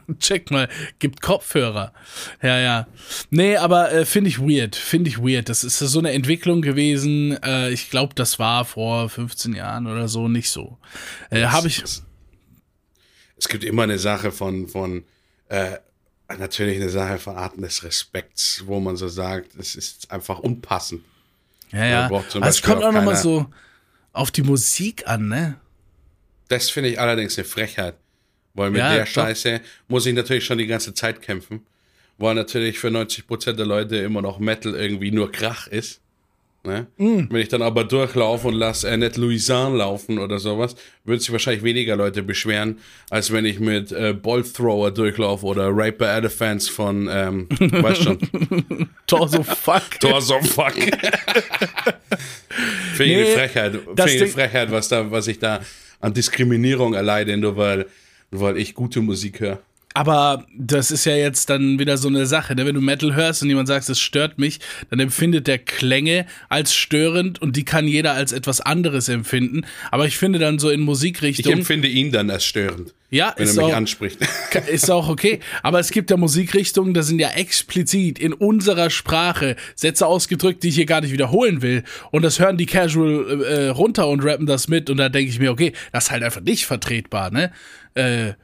[0.18, 1.92] Check mal, gibt Kopfhörer.
[2.42, 2.86] Ja, ja.
[3.30, 4.76] Nee, aber äh, finde ich weird.
[4.76, 5.48] Finde ich weird.
[5.48, 7.42] Das ist so eine Entwicklung gewesen.
[7.42, 10.78] Äh, ich glaube, das war vor 15 Jahren oder so nicht so.
[11.30, 11.82] Äh, Habe ich.
[13.36, 15.04] Es gibt immer eine Sache von, von
[15.48, 15.76] äh,
[16.36, 21.02] natürlich eine Sache von Arten des Respekts, wo man so sagt, es ist einfach unpassend.
[21.72, 22.08] Ja, ja.
[22.08, 23.46] Also es kommt auch, auch nochmal so
[24.12, 25.60] auf die Musik an, ne?
[26.48, 27.96] Das finde ich allerdings eine Frechheit.
[28.58, 31.64] Weil mit ja, der Scheiße muss ich natürlich schon die ganze Zeit kämpfen.
[32.18, 36.00] Weil natürlich für 90% der Leute immer noch Metal irgendwie nur Krach ist.
[36.64, 36.88] Ne?
[36.96, 37.28] Mm.
[37.30, 41.30] Wenn ich dann aber durchlaufe und lasse äh, nicht Louisanne laufen oder sowas, würden sich
[41.30, 46.68] wahrscheinlich weniger Leute beschweren, als wenn ich mit äh, Bolt Thrower durchlaufe oder Raper Elephants
[46.68, 48.18] von, ähm, weißt schon.
[49.06, 49.82] Torso Fuck.
[50.00, 50.74] Torso Fuck.
[52.94, 53.72] Finde nee, eine Frechheit.
[53.72, 55.60] Finde eine Frechheit, was, da, was ich da
[56.00, 57.86] an Diskriminierung erleide, nur weil
[58.30, 59.60] weil ich gute Musik höre.
[59.94, 62.64] Aber das ist ja jetzt dann wieder so eine Sache, ne?
[62.66, 64.60] wenn du Metal hörst und jemand sagt, es stört mich,
[64.90, 69.62] dann empfindet der Klänge als störend und die kann jeder als etwas anderes empfinden.
[69.90, 71.52] Aber ich finde dann so in Musikrichtung.
[71.52, 72.94] Ich empfinde ihn dann als störend.
[73.10, 74.18] Ja, wenn ist er mich auch, anspricht.
[74.70, 75.40] Ist auch okay.
[75.62, 80.68] Aber es gibt ja Musikrichtungen, da sind ja explizit in unserer Sprache Sätze ausgedrückt, die
[80.68, 81.84] ich hier gar nicht wiederholen will.
[82.10, 84.90] Und das hören die Casual äh, runter und rappen das mit.
[84.90, 87.50] Und da denke ich mir, okay, das ist halt einfach nicht vertretbar, ne?
[87.98, 88.34] Äh,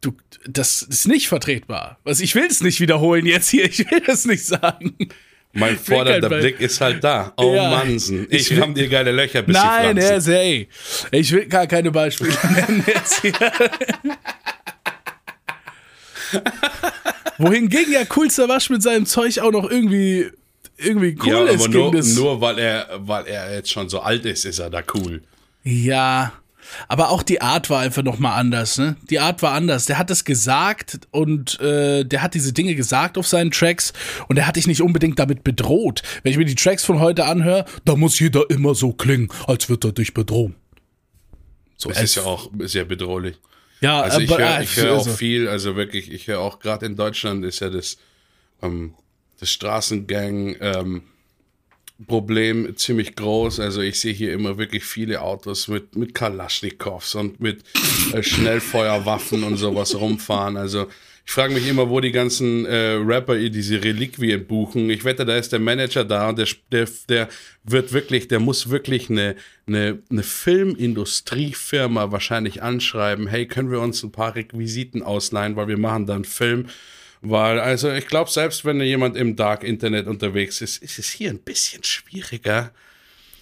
[0.00, 0.12] du,
[0.46, 1.98] das ist nicht vertretbar.
[2.04, 4.96] Was ich will es nicht wiederholen jetzt hier, ich will das nicht sagen.
[5.52, 7.32] Mein fordernder Blick ist halt da.
[7.36, 10.68] Oh ja, Mannsen, ich, ich haben dir geile Löcher bis Nein, er ey,
[11.10, 13.32] ich will gar keine Beispiele nennen jetzt hier.
[17.38, 20.30] Wohingegen ja coolster Wasch mit seinem Zeug auch noch irgendwie,
[20.76, 21.64] irgendwie cool ja, ist.
[21.64, 24.70] aber ging nur, nur weil er, weil er jetzt schon so alt ist, ist er
[24.70, 25.22] da cool.
[25.64, 26.32] Ja,
[26.88, 28.96] aber auch die Art war einfach nochmal anders, ne?
[29.10, 29.86] Die Art war anders.
[29.86, 33.92] Der hat das gesagt und äh, der hat diese Dinge gesagt auf seinen Tracks
[34.28, 36.02] und der hat dich nicht unbedingt damit bedroht.
[36.22, 39.68] Wenn ich mir die Tracks von heute anhöre, da muss jeder immer so klingen, als
[39.68, 40.54] würde er dich bedrohen.
[41.76, 43.36] So, Das ist ja auch sehr bedrohlich.
[43.80, 46.86] ja, Also ich höre äh, hör auch also, viel, also wirklich, ich höre auch gerade
[46.86, 47.96] in Deutschland ist ja das,
[48.62, 48.94] ähm,
[49.38, 51.02] das Straßengang ähm,
[52.06, 53.60] Problem ziemlich groß.
[53.60, 57.62] Also ich sehe hier immer wirklich viele Autos mit, mit Kalaschnikows und mit
[58.12, 60.56] äh, Schnellfeuerwaffen und sowas rumfahren.
[60.56, 60.86] Also
[61.30, 64.90] ich frage mich immer, wo die ganzen äh, Rapper ihr diese Reliquien buchen.
[64.90, 67.28] Ich wette, da ist der Manager da und der, der, der
[67.62, 69.36] wird wirklich, der muss wirklich eine,
[69.66, 73.28] eine, eine Filmindustriefirma wahrscheinlich anschreiben.
[73.28, 76.66] Hey, können wir uns ein paar Requisiten ausleihen, weil wir machen da einen Film.
[77.22, 81.30] Weil, also ich glaube, selbst wenn jemand im Dark Internet unterwegs ist, ist es hier
[81.30, 82.72] ein bisschen schwieriger,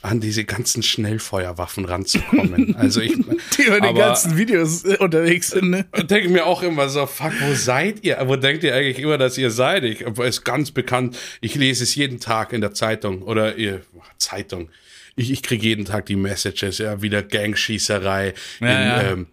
[0.01, 2.75] an diese ganzen Schnellfeuerwaffen ranzukommen.
[2.79, 3.13] Also ich
[3.57, 5.87] die über den aber- ganzen Videos äh, unterwegs sind, ne?
[6.05, 8.17] denke mir auch immer so, fuck, wo seid ihr?
[8.27, 9.83] Wo denkt ihr eigentlich immer, dass ihr seid?
[9.85, 11.19] Ich, ist ganz bekannt.
[11.41, 13.83] Ich lese es jeden Tag in der Zeitung oder ihr,
[14.19, 14.71] Zeitung.
[15.17, 19.03] Ich, ich kriege jeden Tag die Messages, ja, wieder Gangschießerei Ja, in, ja.
[19.13, 19.27] Ähm,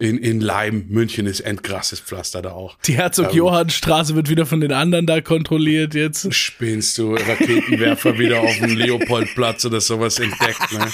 [0.00, 0.86] in, in Leim.
[0.88, 2.76] München ist endkrasses Pflaster da auch.
[2.86, 6.34] Die Herzog-Johann-Straße wird wieder von den anderen da kontrolliert jetzt.
[6.34, 10.88] Spinnst du Raketenwerfer wieder auf dem Leopoldplatz oder sowas entdeckt, ne?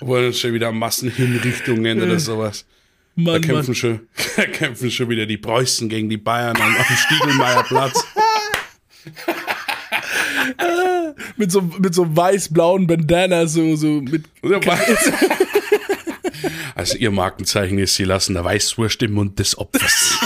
[0.00, 2.66] Wo dann schon wieder Massenhinrichtungen oder sowas.
[3.16, 3.74] Da Mann, kämpfen Mann.
[3.74, 4.00] schon,
[4.36, 8.04] da kämpfen schon wieder die Preußen gegen die Bayern am, am Stiegelmeierplatz.
[11.36, 14.24] Mit so, mit so weiß-blauen Bandana, so, so mit.
[16.80, 20.16] Also ihr Markenzeichen ist, sie lassen der Weißwurst im Mund des Opfers.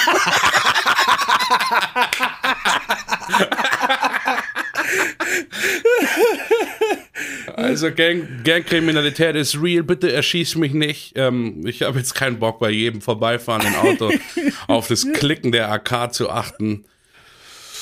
[7.56, 11.12] Also Gang, Gangkriminalität ist real, bitte erschieß mich nicht.
[11.16, 14.10] Ähm, ich habe jetzt keinen Bock bei jedem vorbeifahrenden Auto
[14.66, 16.84] auf das Klicken der AK zu achten.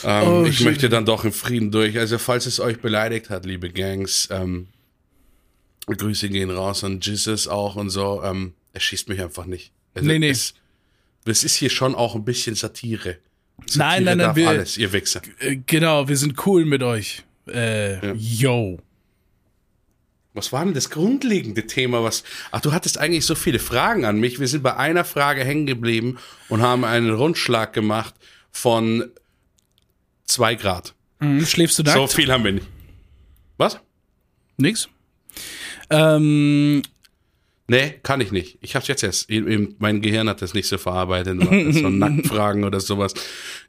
[0.05, 0.67] Ähm, Oh, ich shit.
[0.67, 1.99] möchte dann doch in Frieden durch.
[1.99, 4.69] Also falls es euch beleidigt hat, liebe Gangs, ähm,
[5.87, 8.23] Grüße gehen raus an Jesus auch und so.
[8.25, 9.73] Ähm, er schießt mich einfach nicht.
[9.95, 10.31] Also Nee, nee.
[10.31, 10.55] Es,
[11.25, 13.19] es ist hier schon auch ein bisschen Satire.
[13.67, 15.23] Satire Nein, nein, nein, wir- alles, ihr Wichser.
[15.39, 17.23] Äh, genau, wir sind cool mit euch.
[17.49, 18.79] Äh, yo.
[20.35, 22.03] Was war denn das grundlegende Thema?
[22.03, 22.25] Was?
[22.53, 24.41] Ach, du hattest eigentlich so viele Fragen an mich.
[24.41, 26.17] Wir sind bei einer Frage hängen geblieben
[26.49, 28.15] und haben einen Rundschlag gemacht
[28.51, 29.11] von
[30.25, 30.95] zwei Grad.
[31.21, 31.97] Hm, schläfst du nackt?
[31.97, 32.67] So viel haben wir nicht.
[33.59, 33.79] Was?
[34.57, 34.89] Nix?
[35.91, 36.83] Ähm,
[37.69, 38.59] Nee, kann ich nicht.
[38.61, 39.31] Ich hab's jetzt erst.
[39.31, 41.41] Mein Gehirn hat das nicht so verarbeitet.
[41.41, 41.49] So
[41.89, 43.15] Nacktfragen oder sowas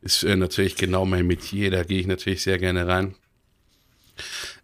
[0.02, 1.72] ist äh, natürlich genau mein Metier.
[1.72, 3.16] Da gehe ich natürlich sehr gerne rein.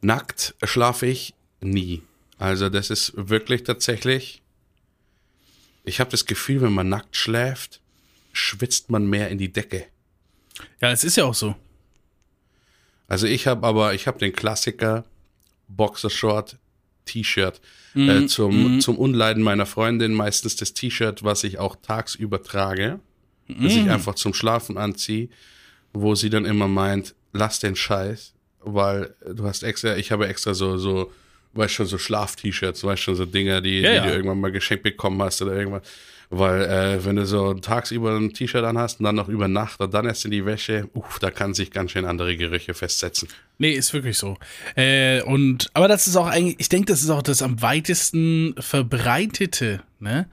[0.02, 2.02] Nackt schlafe ich nie.
[2.38, 4.42] Also das ist wirklich tatsächlich.
[5.84, 7.82] Ich habe das Gefühl, wenn man nackt schläft,
[8.34, 9.86] schwitzt man mehr in die Decke.
[10.82, 11.56] ja, es ist ja auch so.
[13.08, 15.04] Also ich habe aber, ich habe den Klassiker
[15.68, 16.58] Boxershort,
[17.10, 17.60] T-Shirt.
[17.96, 23.00] Äh, zum, zum Unleiden meiner Freundin meistens das T-Shirt, was ich auch tagsüber trage,
[23.48, 23.66] das Mhm.
[23.86, 25.28] ich einfach zum Schlafen anziehe,
[25.92, 30.54] wo sie dann immer meint, lass den Scheiß, weil du hast extra, ich habe extra
[30.54, 31.12] so, so,
[31.54, 34.04] weißt schon, so Schlaf-T-Shirts, weißt schon, so Dinger, die, Ja, die ja.
[34.06, 35.82] du irgendwann mal geschenkt bekommen hast oder irgendwas.
[36.32, 39.92] Weil, äh, wenn du so tagsüber ein T-Shirt anhast und dann noch über Nacht und
[39.94, 43.30] dann erst in die Wäsche, uff, da kann sich ganz schön andere Gerüche festsetzen.
[43.58, 44.38] Nee, ist wirklich so.
[44.76, 48.54] Äh, und, aber das ist auch eigentlich, ich denke, das ist auch das am weitesten
[48.60, 50.30] verbreitete, ne?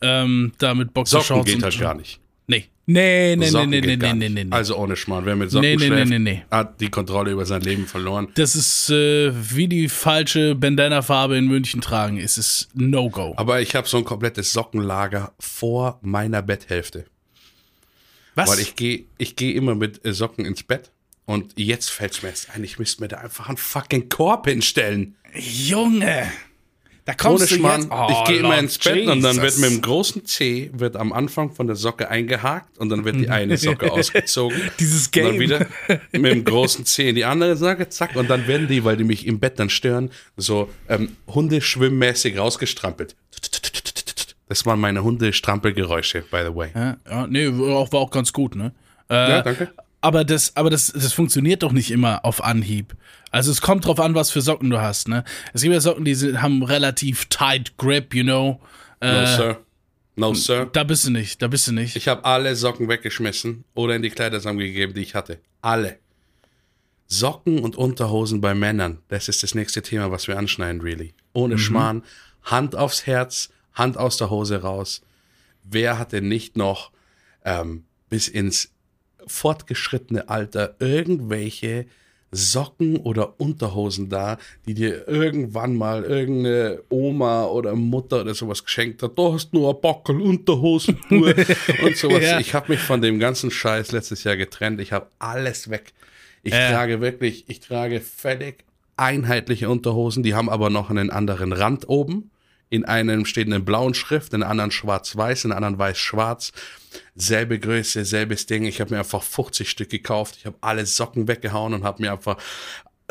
[0.00, 2.20] Ähm, da mit Socken Boxershorts geht und halt gar nicht.
[2.46, 2.66] Nee.
[2.92, 4.34] Nee, nee, nee, Socken nee, nee, nee, nicht.
[4.34, 4.50] nee, nee.
[4.50, 5.24] Also ohne Schmarrn.
[5.26, 6.44] Wer mit Socken Nee, nee, nee, schläft, nee, nee.
[6.50, 8.28] hat die Kontrolle über sein Leben verloren.
[8.34, 12.18] Das ist äh, wie die falsche Bandana-Farbe in München tragen.
[12.18, 13.34] Es ist No-Go.
[13.36, 17.06] Aber ich habe so ein komplettes Sockenlager vor meiner Betthälfte.
[18.34, 18.50] Was?
[18.50, 20.90] Weil ich gehe ich geh immer mit äh, Socken ins Bett.
[21.26, 24.48] Und jetzt fällt es mir jetzt ein, ich müsste mir da einfach einen fucking Korb
[24.48, 25.14] hinstellen.
[25.32, 26.28] Junge!
[27.18, 27.86] Da Ohne kommst du Schmarrn.
[27.90, 29.60] Oh, ich gehe immer ins Bett und dann wird Jesus.
[29.60, 33.28] mit dem großen C wird am Anfang von der Socke eingehakt und dann wird die
[33.28, 34.60] eine Socke ausgezogen.
[34.78, 35.40] Dieses Und dann Game.
[35.40, 35.66] wieder
[36.12, 39.04] mit dem großen C in die andere Socke, zack, und dann werden die, weil die
[39.04, 43.16] mich im Bett dann stören, so ähm, hundeschwimmmäßig rausgestrampelt.
[44.48, 46.70] Das waren meine Hundestrampelgeräusche, by the way.
[46.74, 48.72] Ja, ja, nee, war auch ganz gut, ne?
[49.08, 49.70] Äh, Ja, danke.
[50.00, 52.96] Aber das, aber das, das funktioniert doch nicht immer auf Anhieb.
[53.30, 55.24] Also es kommt drauf an, was für Socken du hast, ne?
[55.52, 58.60] Es gibt ja Socken, die sind, haben relativ tight grip, you know.
[59.02, 59.60] No, Äh, sir.
[60.16, 60.66] No, Sir.
[60.72, 61.96] Da bist du nicht, da bist du nicht.
[61.96, 65.38] Ich habe alle Socken weggeschmissen oder in die Kleidersammlung gegeben, die ich hatte.
[65.62, 65.98] Alle.
[67.06, 68.98] Socken und Unterhosen bei Männern.
[69.08, 71.14] Das ist das nächste Thema, was wir anschneiden, really.
[71.32, 72.02] Ohne Schmarrn.
[72.42, 75.02] Hand aufs Herz, Hand aus der Hose raus.
[75.64, 76.90] Wer hatte nicht noch
[77.44, 78.70] ähm, bis ins
[79.26, 81.86] fortgeschrittene Alter irgendwelche
[82.32, 89.02] Socken oder Unterhosen da, die dir irgendwann mal irgendeine Oma oder Mutter oder sowas geschenkt
[89.02, 89.18] hat.
[89.18, 92.22] Du hast nur ein Bockel Unterhosen und sowas.
[92.22, 92.38] Ja.
[92.38, 94.80] Ich habe mich von dem ganzen Scheiß letztes Jahr getrennt.
[94.80, 95.92] Ich habe alles weg.
[96.44, 96.70] Ich Ja.
[96.70, 98.64] trage wirklich, ich trage völlig
[98.96, 102.30] einheitliche Unterhosen, die haben aber noch einen anderen Rand oben.
[102.70, 106.52] In einem steht eine blauen Schrift, in der anderen schwarz-weiß, in der anderen weiß-schwarz.
[107.16, 108.64] Selbe Größe, selbes Ding.
[108.64, 110.36] Ich habe mir einfach 50 Stück gekauft.
[110.38, 112.36] Ich habe alle Socken weggehauen und habe mir einfach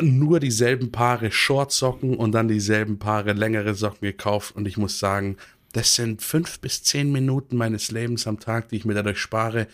[0.00, 4.56] nur dieselben Paare Shortsocken und dann dieselben Paare längere Socken gekauft.
[4.56, 5.36] Und ich muss sagen,
[5.72, 9.66] das sind fünf bis zehn Minuten meines Lebens am Tag, die ich mir dadurch spare.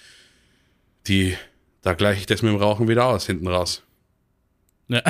[1.06, 1.36] Die,
[1.82, 3.85] da gleiche ich das mit dem Rauchen wieder aus, hinten raus.
[4.88, 5.02] Ja,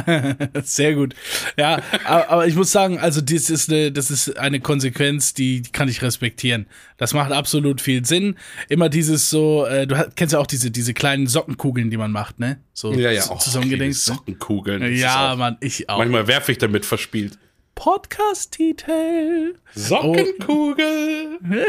[0.63, 1.15] sehr gut.
[1.59, 5.89] Ja, aber, ich muss sagen, also das ist eine, das ist eine Konsequenz, die, kann
[5.89, 6.67] ich respektieren.
[6.97, 8.37] Das macht absolut viel Sinn.
[8.71, 12.39] Immer dieses so, äh, du kennst ja auch diese, diese kleinen Sockenkugeln, die man macht,
[12.39, 12.59] ne?
[12.73, 13.97] So Ja, ja, oh, zusammengedenkt.
[13.97, 14.95] die Sockenkugeln.
[14.97, 15.99] Ja, auch- Mann, ich auch.
[15.99, 17.39] Manchmal werfe ich damit verspielt.
[17.77, 19.55] Podcast-Titel.
[19.75, 21.39] Sockenkugel.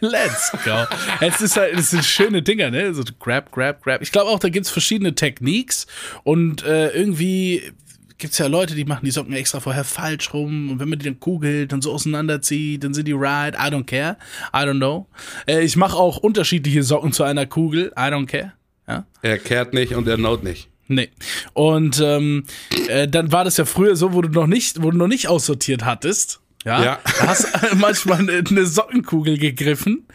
[0.00, 0.84] Let's go.
[1.20, 2.94] Es ist halt, es sind schöne Dinger, ne?
[2.94, 4.00] So grab, grab, grab.
[4.00, 5.86] Ich glaube auch, da gibt's verschiedene Techniques
[6.22, 7.72] und äh, irgendwie
[8.16, 11.04] gibt's ja Leute, die machen die Socken extra vorher falsch rum und wenn man die
[11.04, 13.54] dann kugelt und so auseinanderzieht, dann sind die right.
[13.54, 14.16] I don't care.
[14.54, 15.06] I don't know.
[15.46, 17.92] Äh, ich mache auch unterschiedliche Socken zu einer Kugel.
[17.98, 18.52] I don't care.
[18.86, 19.04] Ja.
[19.20, 20.68] Er kehrt nicht und er not nicht.
[20.86, 21.10] Nee.
[21.54, 22.44] Und ähm,
[22.88, 25.28] äh, dann war das ja früher so, wo du noch nicht, wo du noch nicht
[25.28, 26.40] aussortiert hattest.
[26.64, 26.82] Ja.
[26.82, 26.98] Ja.
[27.04, 30.06] Da hast manchmal eine, Sockenkugel gegriffen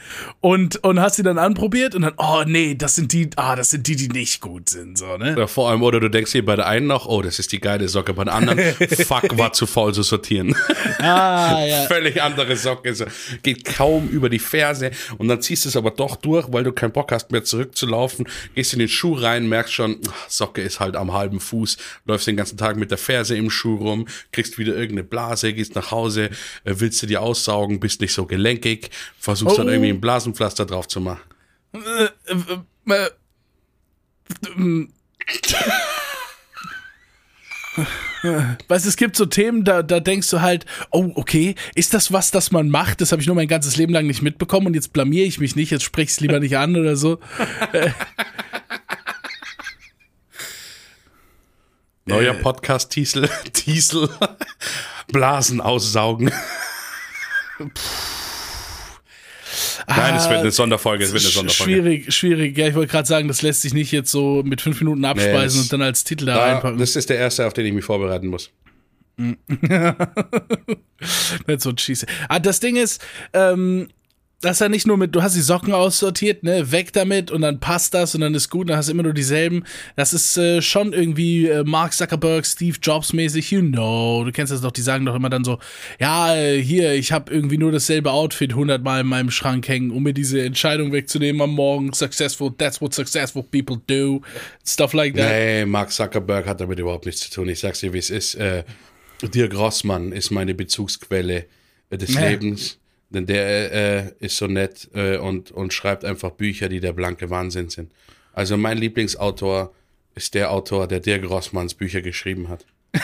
[0.42, 3.70] und, und hast sie dann anprobiert und dann, oh nee, das sind die, ah, das
[3.70, 5.36] sind die, die nicht gut sind, so, ne?
[5.38, 7.60] Ja, vor allem, oder du denkst dir bei der einen noch, oh, das ist die
[7.60, 8.60] geile Socke, bei der anderen,
[9.06, 10.56] fuck, war zu faul zu sortieren.
[10.98, 11.84] Ah, ja.
[11.88, 13.06] Völlig andere Socke, so,
[13.44, 16.72] geht kaum über die Ferse und dann ziehst du es aber doch durch, weil du
[16.72, 20.80] keinen Bock hast mehr zurückzulaufen, gehst in den Schuh rein, merkst schon, ach, Socke ist
[20.80, 24.58] halt am halben Fuß, läufst den ganzen Tag mit der Ferse im Schuh rum, kriegst
[24.58, 26.32] wieder irgendeine Blase, gehst nach Hause,
[26.64, 29.72] willst du dir aussaugen, bist nicht so gelenkig, versuchst dann Oh.
[29.72, 31.22] irgendwie ein Blasenpflaster drauf zu machen.
[31.74, 32.10] Äh,
[32.86, 33.14] äh.
[38.68, 42.12] Weißt du, es gibt so Themen, da, da denkst du halt, oh, okay, ist das
[42.12, 43.00] was, das man macht?
[43.02, 45.56] Das habe ich nur mein ganzes Leben lang nicht mitbekommen und jetzt blamier ich mich
[45.56, 47.20] nicht, jetzt sprich ich es lieber nicht an oder so.
[52.06, 54.10] Neuer Podcast Tiesel, Tiesel,
[55.12, 56.32] Blasen aussaugen.
[59.88, 61.74] Nein, es wird eine Sonderfolge, es wird eine Sonderfolge.
[61.74, 62.58] Schwierig, schwierig.
[62.58, 65.58] Ja, ich wollte gerade sagen, das lässt sich nicht jetzt so mit fünf Minuten abspeisen
[65.60, 66.78] das- und dann als Titel da Da, reinpacken.
[66.80, 68.52] das ist der erste, auf den ich mich vorbereiten muss.
[71.48, 72.06] That's so cheesy.
[72.30, 73.02] Ah, das Ding ist,
[73.34, 73.90] ähm,
[74.42, 77.42] das ist ja nicht nur mit, du hast die Socken aussortiert, ne, weg damit und
[77.42, 79.66] dann passt das und dann ist gut, dann hast du immer nur dieselben.
[79.98, 84.24] Das ist äh, schon irgendwie äh, Mark Zuckerberg, Steve Jobs mäßig, you know.
[84.24, 85.60] Du kennst das doch, die sagen doch immer dann so,
[86.00, 90.04] ja, äh, hier, ich habe irgendwie nur dasselbe Outfit hundertmal in meinem Schrank hängen, um
[90.04, 91.92] mir diese Entscheidung wegzunehmen am Morgen.
[91.92, 94.22] Successful, that's what successful people do.
[94.66, 95.30] Stuff like that.
[95.30, 97.50] Nee, Mark Zuckerberg hat damit überhaupt nichts zu tun.
[97.50, 98.36] Ich sag's dir, wie es ist.
[98.36, 98.64] Äh,
[99.22, 101.46] Dirk Rossmann ist meine Bezugsquelle
[101.90, 102.30] äh, des Ja.
[102.30, 102.79] Lebens.
[103.12, 107.30] Denn der äh, ist so nett äh, und, und schreibt einfach Bücher, die der blanke
[107.30, 107.92] Wahnsinn sind.
[108.34, 109.74] Also mein Lieblingsautor
[110.16, 112.66] ist der Autor, der Dirk Rossmanns Bücher geschrieben hat.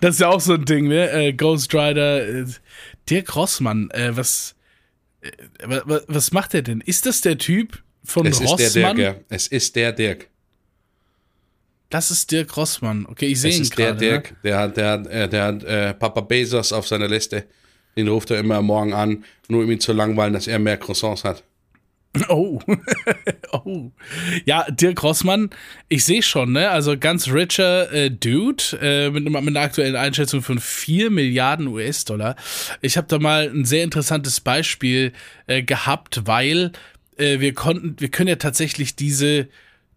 [0.00, 1.10] Das ist ja auch so ein Ding, ne?
[1.10, 2.44] Äh, Ghost Rider, äh,
[3.08, 4.54] Dirk Rossmann, äh, was,
[5.64, 6.80] wa- wa- was macht er denn?
[6.80, 8.96] Ist das der Typ von Es ist der Rossmann?
[8.96, 9.20] Dirk, ja.
[9.28, 10.28] Es ist der Dirk.
[11.90, 13.06] Das ist Dirk Rossmann.
[13.06, 14.04] Okay, ich sehe ihn ist der gerade.
[14.04, 14.10] ne?
[14.10, 17.44] Dirk, der hat, der hat, der hat äh, Papa Bezos auf seiner Liste.
[17.96, 21.24] Den ruft er immer Morgen an, nur um ihn zu langweilen, dass er mehr Croissants
[21.24, 21.42] hat.
[22.30, 22.58] Oh.
[23.52, 23.90] oh.
[24.46, 25.50] Ja, Dirk Rossmann,
[25.90, 26.70] ich sehe schon, ne?
[26.70, 31.66] Also ganz richer äh, Dude äh, mit, einer- mit einer aktuellen Einschätzung von 4 Milliarden
[31.66, 32.36] US-Dollar.
[32.80, 35.12] Ich habe da mal ein sehr interessantes Beispiel
[35.46, 36.72] äh, gehabt, weil
[37.18, 39.48] äh, wir konnten, wir können ja tatsächlich diese,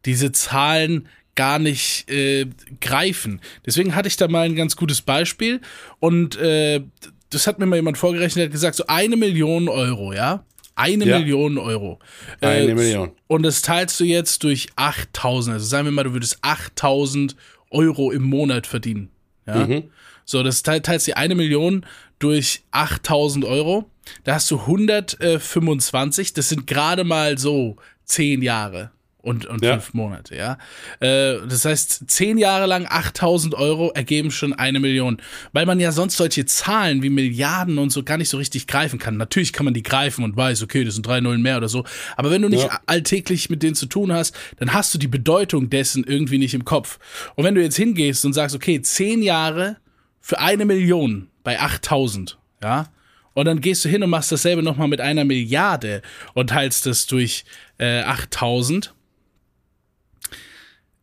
[0.03, 2.47] diese Zahlen gar nicht äh,
[2.81, 3.39] greifen.
[3.65, 5.61] Deswegen hatte ich da mal ein ganz gutes Beispiel
[5.99, 6.81] und äh,
[7.29, 10.43] das hat mir mal jemand vorgerechnet, der hat gesagt, so eine Million Euro, ja?
[10.75, 11.19] Eine Ja.
[11.19, 11.99] Million Euro.
[12.41, 13.11] Eine Äh, Million.
[13.27, 15.55] Und das teilst du jetzt durch 8000.
[15.55, 17.35] Also sagen wir mal, du würdest 8000
[17.71, 19.09] Euro im Monat verdienen.
[19.45, 19.67] Ja.
[19.67, 19.83] Mhm.
[20.25, 21.85] So, das teil- teilst die eine Million
[22.19, 23.89] durch 8000 Euro.
[24.23, 27.75] da hast du 125, das sind gerade mal so
[28.05, 28.91] zehn Jahre
[29.21, 29.73] und, und Ja.
[29.73, 30.57] fünf Monate, ja.
[31.01, 35.17] Äh, das heißt, zehn Jahre lang 8000 Euro ergeben schon eine Million.
[35.51, 38.97] Weil man ja sonst solche Zahlen wie Milliarden und so gar nicht so richtig greifen
[38.97, 39.17] kann.
[39.17, 41.83] Natürlich kann man die greifen und weiß, okay, das sind drei Nullen mehr oder so.
[42.15, 42.79] Aber wenn du nicht Ja.
[42.85, 46.63] alltäglich mit denen zu tun hast, dann hast du die Bedeutung dessen irgendwie nicht im
[46.63, 46.97] Kopf.
[47.35, 49.77] Und wenn du jetzt hingehst und sagst, okay, zehn Jahre
[50.21, 52.87] für eine Million bei 8000, ja,
[53.33, 56.01] und dann gehst du hin und machst dasselbe nochmal mit einer Milliarde
[56.33, 57.45] und teilst das durch
[57.77, 58.93] äh, 8000,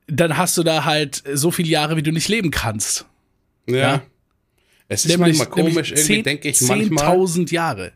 [0.07, 3.07] dann hast du da halt so viele Jahre, wie du nicht leben kannst.
[3.69, 3.77] Ja.
[3.77, 4.03] Ja.
[4.89, 7.93] Es ist manchmal komisch, irgendwie denke ich manchmal, 10.000 Jahre.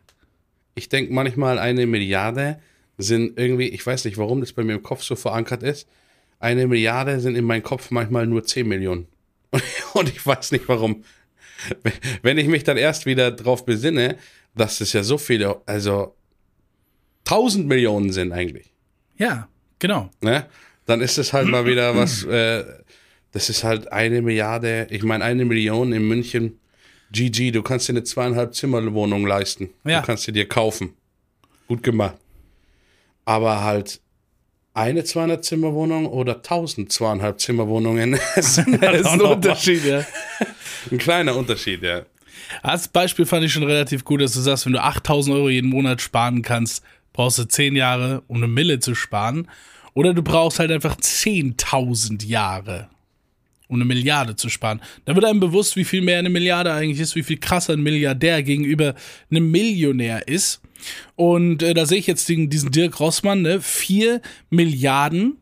[0.75, 2.59] ich denke manchmal, eine Milliarde
[2.97, 5.87] sind irgendwie, ich weiß nicht, warum das bei mir im Kopf so verankert ist,
[6.39, 9.07] eine Milliarde sind in meinem Kopf manchmal nur 10 Millionen.
[9.93, 11.03] Und ich weiß nicht warum.
[12.23, 14.17] Wenn ich mich dann erst wieder drauf besinne,
[14.55, 16.15] dass es ja so viele, also
[17.25, 18.73] 1000 Millionen sind eigentlich,
[19.17, 19.47] Ja,
[19.79, 20.09] genau.
[20.21, 20.47] ne?
[20.91, 22.65] Dann ist es halt mal wieder was, äh,
[23.31, 26.59] das ist halt eine Milliarde, ich meine eine Million in München,
[27.13, 29.69] GG, du kannst dir eine zweieinhalb Zimmerwohnung leisten.
[29.85, 30.01] Ja.
[30.01, 30.93] Du kannst sie dir kaufen.
[31.69, 32.15] Gut gemacht.
[33.23, 34.01] Aber halt
[34.73, 38.59] eine 200 Zimmerwohnung oder 1000 zweieinhalb Zimmerwohnungen, das ist
[39.07, 40.05] ein Unterschied, ja.
[40.91, 42.01] ein kleiner Unterschied, ja.
[42.63, 45.69] Als Beispiel fand ich schon relativ gut, dass du sagst, wenn du 8000 Euro jeden
[45.69, 46.83] Monat sparen kannst,
[47.13, 49.47] brauchst du 10 Jahre, um eine Mille zu sparen.
[49.93, 52.89] Oder du brauchst halt einfach 10.000 Jahre,
[53.67, 54.81] um eine Milliarde zu sparen.
[55.05, 57.83] Da wird einem bewusst, wie viel mehr eine Milliarde eigentlich ist, wie viel krasser ein
[57.83, 58.95] Milliardär gegenüber
[59.29, 60.61] einem Millionär ist.
[61.15, 63.61] Und äh, da sehe ich jetzt den, diesen Dirk Rossmann, ne?
[63.61, 65.37] 4 Milliarden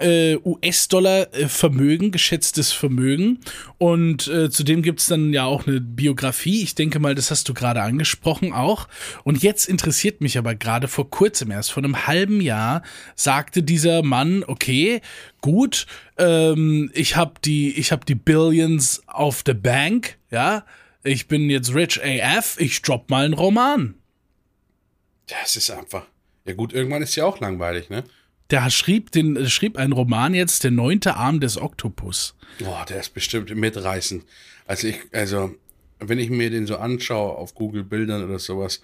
[0.00, 3.40] äh, US-Dollar äh, Vermögen, geschätztes Vermögen.
[3.78, 6.62] Und äh, zudem gibt's dann ja auch eine Biografie.
[6.62, 8.88] Ich denke mal, das hast du gerade angesprochen auch.
[9.24, 12.82] Und jetzt interessiert mich aber gerade vor kurzem erst, vor einem halben Jahr,
[13.14, 15.00] sagte dieser Mann, okay,
[15.40, 15.86] gut,
[16.18, 20.64] ähm, ich habe die, habe die Billions auf der Bank, ja.
[21.02, 23.94] Ich bin jetzt rich AF, ich drop mal einen Roman.
[25.30, 26.06] Ja, es ist einfach.
[26.44, 28.04] Ja gut, irgendwann ist ja auch langweilig, ne?
[28.50, 32.34] Der schrieb, den, schrieb einen Roman jetzt, Der neunte Arm des Oktopus.
[32.58, 34.24] Boah, der ist bestimmt mitreißend.
[34.66, 35.54] Also ich, also,
[35.98, 38.82] wenn ich mir den so anschaue auf Google Bildern oder sowas,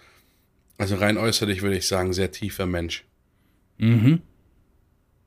[0.78, 3.04] also rein äußerlich würde ich sagen, sehr tiefer Mensch.
[3.78, 4.20] Mhm.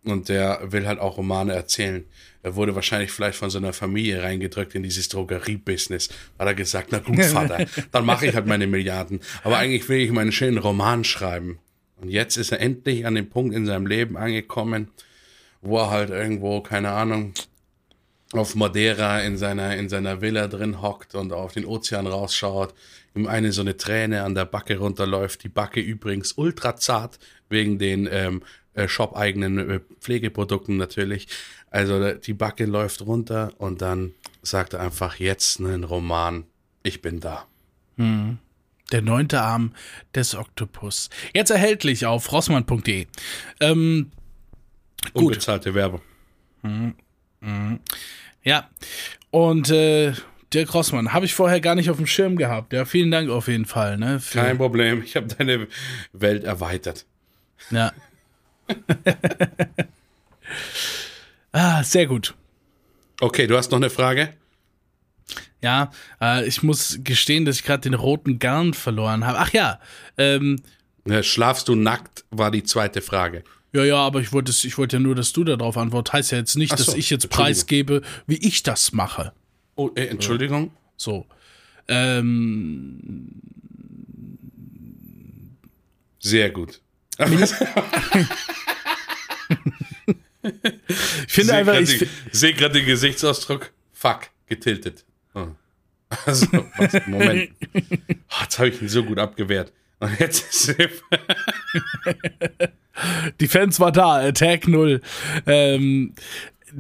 [0.03, 2.05] Und der will halt auch Romane erzählen.
[2.41, 6.09] Er wurde wahrscheinlich vielleicht von seiner Familie reingedrückt in dieses Drogeriebusiness.
[6.37, 9.19] Hat er gesagt, na gut, Vater, dann mache ich halt meine Milliarden.
[9.43, 11.59] Aber eigentlich will ich meinen schönen Roman schreiben.
[12.01, 14.89] Und jetzt ist er endlich an dem Punkt in seinem Leben angekommen,
[15.61, 17.33] wo er halt irgendwo, keine Ahnung,
[18.31, 22.73] auf Madeira in seiner, in seiner Villa drin hockt und auf den Ozean rausschaut,
[23.15, 27.19] ihm eine so eine Träne an der Backe runterläuft, die Backe übrigens ultra zart,
[27.49, 28.43] wegen den ähm,
[28.75, 31.27] äh, shop-eigenen äh, Pflegeprodukten natürlich.
[31.71, 36.45] Also äh, die Backe läuft runter und dann sagt er einfach jetzt einen Roman,
[36.83, 37.47] ich bin da.
[38.91, 39.73] Der neunte Arm
[40.15, 41.09] des Oktopus.
[41.33, 43.07] Jetzt erhältlich auf rossmann.de.
[43.59, 44.11] Ähm,
[45.13, 45.23] Gut.
[45.23, 46.01] Unbezahlte Werbung.
[48.43, 48.69] ja,
[49.31, 50.13] und äh,
[50.53, 52.73] Dirk Rossmann habe ich vorher gar nicht auf dem Schirm gehabt.
[52.73, 53.97] Ja, vielen Dank auf jeden Fall.
[53.97, 55.67] Ne, Kein Problem, ich habe deine
[56.11, 57.05] Welt erweitert.
[57.69, 57.93] Ja.
[61.51, 62.35] ah, sehr gut.
[63.21, 64.33] Okay, du hast noch eine Frage?
[65.61, 65.91] Ja,
[66.21, 69.39] äh, ich muss gestehen, dass ich gerade den roten Garn verloren habe.
[69.39, 69.79] Ach ja,
[70.17, 70.61] ähm,
[71.05, 73.43] Ja, Schlafst du nackt, war die zweite Frage.
[73.73, 76.13] ja, ja, aber ich wollte, ich wollte ja nur, dass du darauf antwortest.
[76.13, 79.33] Heißt ja jetzt nicht, Ach dass so, ich jetzt preisgebe, wie ich das mache.
[79.75, 80.71] Oh, äh, Entschuldigung?
[80.97, 81.25] So.
[81.87, 83.29] Ähm,
[86.19, 86.81] Sehr gut.
[87.19, 87.33] ich
[91.27, 93.71] finde einfach, ich, sehe gerade den Gesichtsausdruck.
[93.91, 95.05] Fuck, getiltet.
[95.33, 95.47] Oh.
[96.25, 97.51] Also, was, Moment.
[97.75, 99.71] Oh, jetzt habe ich ihn so gut abgewehrt.
[99.99, 100.75] Und jetzt ist
[103.39, 105.01] Die Fans war da, Attack 0.
[105.45, 106.15] Ähm,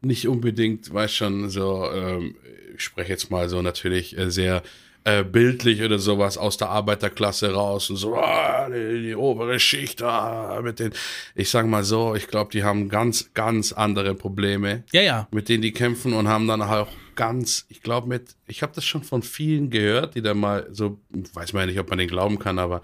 [0.00, 2.36] nicht unbedingt, weiß schon, so, ähm,
[2.76, 4.62] ich spreche jetzt mal so natürlich äh, sehr
[5.04, 10.02] äh, bildlich oder sowas aus der Arbeiterklasse raus und so, ah, die, die obere Schicht,
[10.02, 10.92] ah, mit den,
[11.34, 15.28] ich sag mal so, ich glaube, die haben ganz, ganz andere Probleme Ja, ja.
[15.30, 18.84] mit denen die kämpfen und haben dann auch ganz, ich glaube mit, ich habe das
[18.84, 22.08] schon von vielen gehört, die da mal so, weiß man ja nicht, ob man den
[22.08, 22.82] glauben kann, aber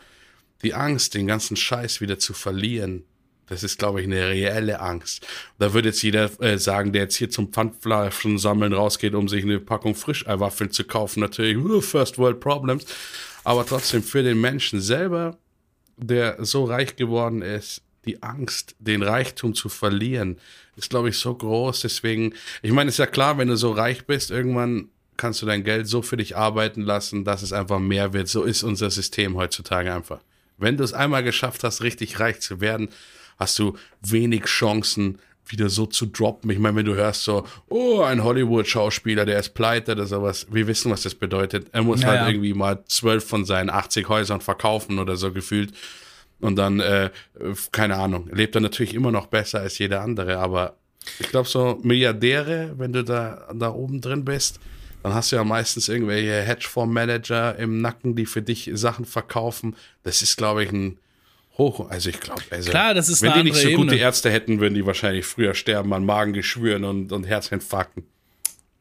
[0.63, 3.05] die Angst, den ganzen Scheiß wieder zu verlieren,
[3.51, 5.27] das ist, glaube ich, eine reelle Angst.
[5.59, 9.43] Da würde jetzt jeder äh, sagen, der jetzt hier zum Pfandflaschen sammeln rausgeht, um sich
[9.43, 12.87] eine Packung Frischeiwaffeln zu kaufen, natürlich, uh, First World Problems.
[13.43, 15.37] Aber trotzdem für den Menschen selber,
[15.97, 20.39] der so reich geworden ist, die Angst, den Reichtum zu verlieren,
[20.77, 21.81] ist, glaube ich, so groß.
[21.81, 25.65] Deswegen, ich meine, ist ja klar, wenn du so reich bist, irgendwann kannst du dein
[25.65, 28.29] Geld so für dich arbeiten lassen, dass es einfach mehr wird.
[28.29, 30.21] So ist unser System heutzutage einfach.
[30.61, 32.89] Wenn du es einmal geschafft hast, richtig reich zu werden,
[33.39, 36.51] hast du wenig Chancen, wieder so zu droppen.
[36.51, 40.67] Ich meine, wenn du hörst so, oh, ein Hollywood-Schauspieler, der ist pleite oder sowas, wir
[40.67, 41.69] wissen, was das bedeutet.
[41.73, 45.73] Er muss Ja, halt irgendwie mal zwölf von seinen 80 Häusern verkaufen oder so gefühlt.
[46.41, 47.11] Und dann, äh,
[47.73, 50.39] keine Ahnung, lebt er natürlich immer noch besser als jeder andere.
[50.39, 50.77] Aber
[51.19, 54.61] ich glaube, so Milliardäre, wenn du da, da oben drin bist,
[55.03, 59.77] dann hast du ja meistens irgendwelche Hedgefonds-Manager im Nacken, die für dich Sachen verkaufen.
[60.03, 60.99] Das ist, glaube ich, ein
[61.57, 61.91] Hoch.
[61.91, 63.97] Also ich glaube, also, Klar, das ist wenn die nicht so gute Ebene.
[63.97, 68.05] Ärzte hätten, würden die wahrscheinlich früher sterben an Magengeschwüren und, und Herzinfarkten.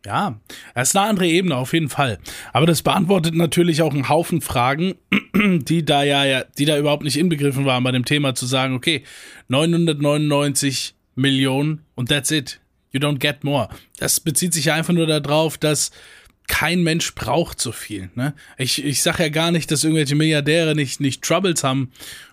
[0.06, 0.40] Ja,
[0.76, 2.20] das ist eine andere Ebene auf jeden Fall.
[2.54, 4.96] Aber das beantwortet natürlich auch einen Haufen Fragen,
[5.36, 8.76] die da ja, ja, die da überhaupt nicht inbegriffen waren bei dem Thema zu sagen,
[8.76, 9.04] okay,
[9.50, 12.62] 999 Millionen und that's it.
[12.92, 13.70] You don't get more.
[13.98, 15.92] Das bezieht sich ja einfach nur darauf, dass
[16.48, 18.10] kein Mensch braucht so viel.
[18.16, 18.34] Ne?
[18.58, 21.92] Ich, ich sage ja gar nicht, dass irgendwelche Milliardäre nicht, nicht Troubles haben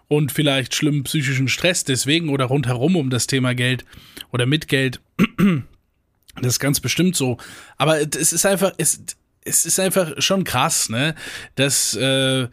[0.09, 3.85] und vielleicht schlimmen psychischen Stress deswegen oder rundherum um das Thema Geld
[4.33, 5.01] oder mit Geld.
[6.39, 7.39] Das ist ganz bestimmt so.
[7.79, 9.01] Aber es ist einfach, es,
[9.41, 11.15] es ist einfach schon krass, ne?
[11.55, 12.49] Dass, äh,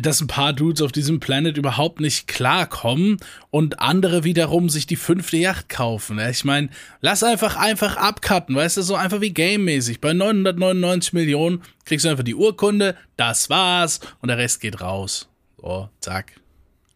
[0.00, 3.18] dass ein paar Dudes auf diesem Planet überhaupt nicht klarkommen
[3.50, 6.20] und andere wiederum sich die fünfte Yacht kaufen.
[6.20, 6.68] Ich meine,
[7.00, 10.00] lass einfach einfach abcutten, weißt du, so einfach wie game-mäßig.
[10.00, 15.28] Bei 999 Millionen kriegst du einfach die Urkunde, das war's und der Rest geht raus.
[15.60, 16.32] So, zack.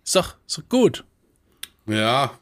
[0.04, 1.04] Ist doch, doch gut.
[1.86, 2.38] Ja,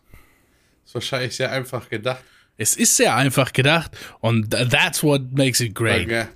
[0.85, 2.23] ist wahrscheinlich sehr einfach gedacht.
[2.57, 6.03] Es ist sehr einfach gedacht und that's what makes it great.
[6.03, 6.29] Danke.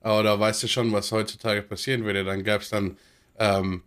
[0.00, 2.24] Aber da weißt du schon, was heutzutage passieren würde.
[2.24, 2.96] Dann gäbe es dann,
[3.38, 3.82] ähm,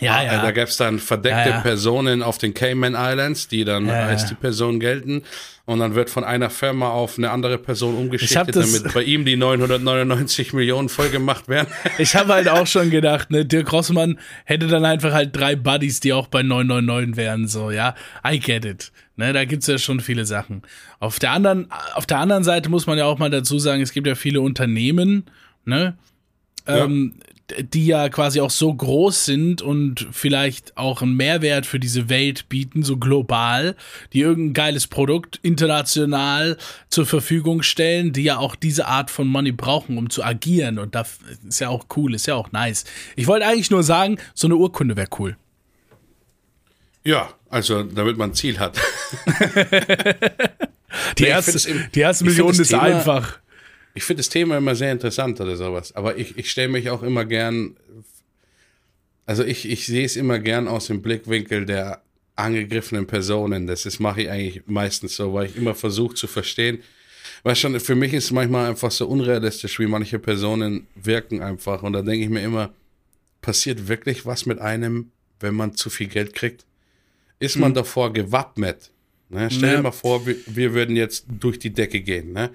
[0.00, 0.42] Ja, äh, ja.
[0.42, 1.60] da gäbe es dann verdeckte Ja, ja.
[1.60, 5.22] Personen auf den Cayman Islands, die dann Ja, als die Person gelten.
[5.64, 9.34] Und dann wird von einer Firma auf eine andere Person umgeschichtet, damit bei ihm die
[9.36, 11.66] 999 Millionen voll gemacht werden.
[11.98, 15.98] Ich habe halt auch schon gedacht, ne, Dirk Rossmann hätte dann einfach halt drei Buddies,
[15.98, 17.96] die auch bei 999 wären, so, ja.
[18.24, 18.92] I get it.
[19.16, 20.62] Ne, da gibt's ja schon viele Sachen.
[21.00, 23.92] Auf der anderen, auf der anderen Seite muss man ja auch mal dazu sagen, es
[23.92, 25.24] gibt ja viele Unternehmen,
[25.64, 25.96] ne,
[26.68, 27.14] ähm,
[27.60, 32.48] die ja quasi auch so groß sind und vielleicht auch einen Mehrwert für diese Welt
[32.48, 33.76] bieten, so global,
[34.12, 36.56] die irgendein geiles Produkt international
[36.88, 40.78] zur Verfügung stellen, die ja auch diese Art von Money brauchen, um zu agieren.
[40.80, 41.18] Und das
[41.48, 42.84] ist ja auch cool, ist ja auch nice.
[43.14, 45.36] Ich wollte eigentlich nur sagen, so eine Urkunde wäre cool.
[47.04, 48.76] Ja, also damit man ein Ziel hat.
[51.18, 53.38] Die Nee, erste, die erste Million ist Thema- einfach.
[53.96, 55.94] Ich finde das Thema immer sehr interessant oder sowas.
[55.96, 57.76] Aber ich, ich stelle mich auch immer gern,
[59.24, 62.02] also ich, ich sehe es immer gern aus dem Blickwinkel der
[62.36, 63.66] angegriffenen Personen.
[63.66, 66.80] Das ist, mache ich eigentlich meistens so, weil ich immer versuche zu verstehen.
[67.42, 71.82] Weil schon, für mich ist es manchmal einfach so unrealistisch, wie manche Personen wirken einfach.
[71.82, 72.72] Und da denke ich mir immer,
[73.40, 76.64] passiert wirklich was mit einem, wenn man zu viel Geld kriegt?
[77.38, 78.90] Ist man davor gewappnet?
[79.28, 79.50] Ne?
[79.50, 79.76] Stell Ja.
[79.76, 82.50] dir mal vor, wir, wir würden jetzt durch die Decke gehen, ne?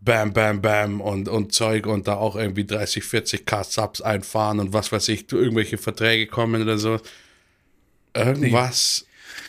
[0.00, 4.60] Bam, bam, bam und, und Zeug und da auch irgendwie 30, 40 K Subs einfahren
[4.60, 7.00] und was weiß ich, irgendwelche Verträge kommen oder so.
[8.14, 9.06] Irgendwas,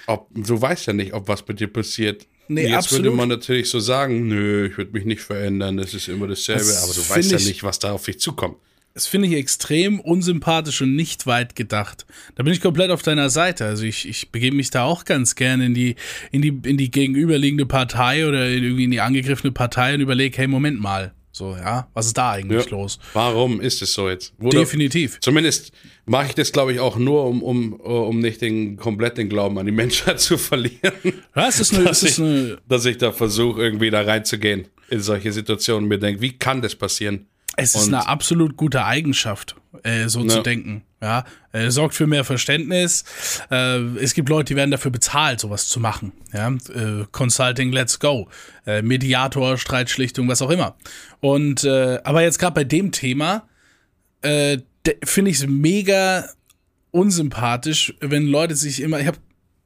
[0.08, 2.26] ob, du weißt ja nicht, ob was mit dir passiert.
[2.48, 3.06] Nee, Jetzt absolut.
[3.06, 6.62] würde man natürlich so sagen, nö, ich würde mich nicht verändern, das ist immer dasselbe,
[6.62, 8.58] Das aber du weißt ja ich- nicht, was da auf dich zukommt.
[9.00, 12.06] Das finde ich extrem unsympathisch und nicht weit gedacht.
[12.36, 13.64] Da bin ich komplett auf deiner Seite.
[13.64, 15.96] Also ich, ich begebe mich da auch ganz gerne in die,
[16.34, 20.48] in die, in die gegenüberliegende Partei oder irgendwie in die angegriffene Partei und überlege, hey,
[20.48, 21.14] Moment mal.
[21.32, 22.72] So, ja, was ist da eigentlich Ja.
[22.72, 23.00] los?
[23.14, 24.34] Warum ist es so jetzt?
[24.42, 25.18] Oder Definitiv.
[25.22, 25.72] Zumindest
[26.06, 29.58] mache ich das, glaube ich, auch nur, um, um, um nicht den komplett den Glauben
[29.60, 30.92] an die Menschheit zu verlieren.
[31.34, 34.68] Ja, es ist eine, dass, ist ich, eine, dass ich da versuche, irgendwie da reinzugehen
[34.90, 37.28] in solche Situationen und mir denke, wie kann das passieren?
[37.62, 40.28] Es ist Und- eine absolut gute Eigenschaft, äh, so Ja.
[40.30, 40.84] zu denken.
[41.02, 43.06] Ja, äh, sorgt für mehr Verständnis.
[43.50, 46.12] Äh, es gibt Leute, die werden dafür bezahlt, sowas zu machen.
[46.34, 48.28] Ja, äh, Consulting, let's go.
[48.66, 50.76] Äh, Mediator, Streitschlichtung, was auch immer.
[51.22, 53.48] Und äh, aber jetzt gerade bei dem Thema
[54.24, 56.26] äh, de- finde ich es mega
[56.92, 59.18] unsympathisch, wenn Leute sich immer, ich habe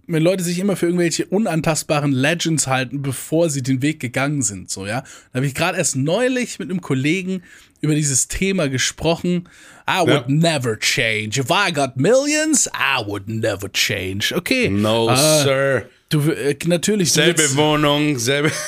[0.06, 4.70] wenn Leute sich immer für irgendwelche unantastbaren Legends halten, bevor sie den Weg gegangen sind,
[4.70, 5.02] so ja.
[5.32, 7.42] Da habe ich gerade erst neulich mit einem Kollegen
[7.84, 9.48] über dieses Thema gesprochen.
[9.88, 10.26] I would Ja.
[10.28, 11.40] never change.
[11.40, 14.34] If I got millions, I would never change.
[14.34, 14.70] Okay.
[14.70, 15.90] No, äh, Sir.
[16.10, 17.12] Du äh, natürlich.
[17.12, 18.52] Selbe willst- Wohnung, selbe.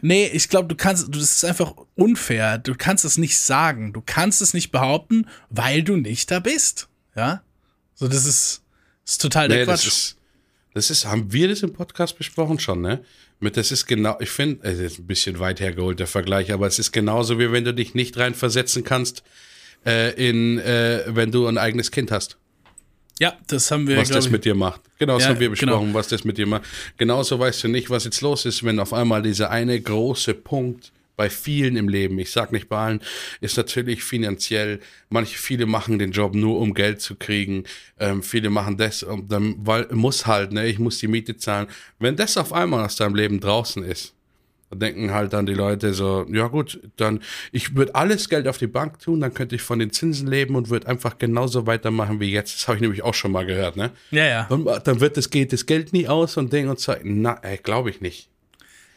[0.00, 2.58] Nee, ich glaube, du kannst, das ist einfach unfair.
[2.58, 3.92] Du kannst es nicht sagen.
[3.92, 6.88] Du kannst es nicht behaupten, weil du nicht da bist.
[7.16, 7.42] Ja?
[7.96, 8.62] So, das ist,
[9.04, 9.86] ist total der Nee, Quatsch.
[9.86, 10.16] das ist,
[10.74, 13.04] das ist, haben wir das im Podcast besprochen schon, ne?
[13.40, 16.66] Mit, das ist genau, ich finde, es ist ein bisschen weit hergeholt, der Vergleich, aber
[16.66, 19.22] es ist genauso, wie wenn du dich nicht reinversetzen kannst,
[19.86, 22.36] äh, in, äh, wenn du ein eigenes Kind hast,
[23.20, 24.80] ja, das haben wir, was das ich, mit dir macht.
[24.98, 25.94] Genau, das Ja, haben wir besprochen, genau.
[25.94, 26.62] was das mit dir macht.
[26.98, 30.92] Genauso weißt du nicht, was jetzt los ist, wenn auf einmal dieser eine große Punkt
[31.18, 33.00] bei vielen im Leben, ich sag nicht bei allen,
[33.40, 34.78] ist natürlich finanziell.
[35.10, 37.64] Manche, viele machen den Job nur, um Geld zu kriegen.
[37.98, 41.66] Ähm, viele machen das, um, dann, weil muss halt, ne, ich muss die Miete zahlen.
[41.98, 44.14] Wenn das auf einmal aus deinem Leben draußen ist,
[44.70, 48.58] dann denken halt dann die Leute so, ja gut, dann ich würde alles Geld auf
[48.58, 52.20] die Bank tun, dann könnte ich von den Zinsen leben und würde einfach genauso weitermachen
[52.20, 52.54] wie jetzt.
[52.54, 53.90] Das habe ich nämlich auch schon mal gehört, ne?
[54.12, 54.46] Ja, ja.
[54.48, 56.94] Dann, dann wird das, geht das Geld nie aus und Ding und so.
[57.02, 58.28] Na, glaube ich nicht.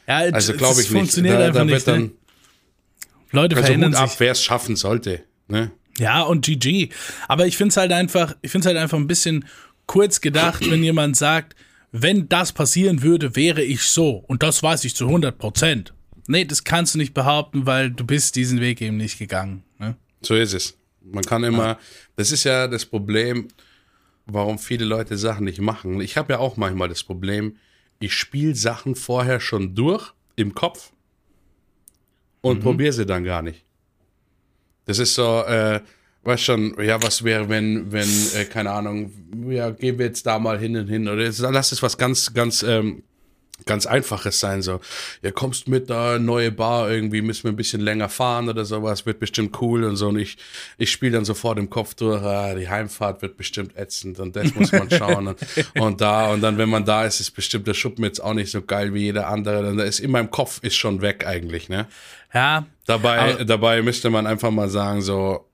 [0.08, 0.98] Ja Also glaube ich nicht.
[0.98, 1.74] funktioniert Da, einfach da nicht.
[1.74, 2.12] wird dann, ne?
[3.32, 4.20] Leute also verändern Hut ab, sich.
[4.20, 5.24] wer es schaffen sollte.
[5.48, 5.72] Ne?
[5.98, 6.90] Ja, und GG.
[7.28, 9.46] Aber ich finde es halt einfach, ich finde es halt einfach ein bisschen
[9.86, 11.56] kurz gedacht, wenn jemand sagt,
[11.92, 14.24] wenn das passieren würde, wäre ich so.
[14.28, 15.94] Und das weiß ich zu 100 Prozent.
[16.28, 19.64] Nee, das kannst du nicht behaupten, weil du bist diesen Weg eben nicht gegangen.
[19.80, 19.96] Ne?
[20.22, 20.78] So ist es.
[21.04, 21.78] Man kann immer,
[22.16, 23.48] das ist ja das Problem,
[24.26, 26.00] warum viele Leute Sachen nicht machen.
[26.00, 27.58] Ich habe ja auch manchmal das Problem,
[28.02, 30.92] ich spiele Sachen vorher schon durch im Kopf
[32.42, 32.64] und Mhm.
[32.64, 33.64] probiere sie dann gar nicht.
[34.86, 35.80] Das ist so, äh,
[36.24, 39.12] weißt schon, ja, was wäre, wenn, wenn, äh, keine Ahnung,
[39.48, 42.34] ja, gehen wir jetzt da mal hin und hin oder jetzt, lass es was ganz,
[42.34, 43.04] ganz, ähm,
[43.66, 44.80] ganz Einfaches sein, so,
[45.22, 49.06] ja, kommst mit da, neue Bar, irgendwie müssen wir ein bisschen länger fahren oder sowas,
[49.06, 50.38] wird bestimmt cool und so und ich,
[50.78, 54.54] ich spiele dann sofort im Kopf durch, ah, die Heimfahrt wird bestimmt ätzend und das
[54.56, 55.38] muss man schauen und,
[55.80, 58.52] und da und dann, wenn man da ist, ist bestimmt der Schuppen jetzt auch nicht
[58.52, 61.88] so geil wie jeder andere, dann ist in meinem Kopf ist schon weg eigentlich, ne?
[62.34, 65.46] Ja, Dabei, Aber- dabei müsste man einfach mal sagen, so,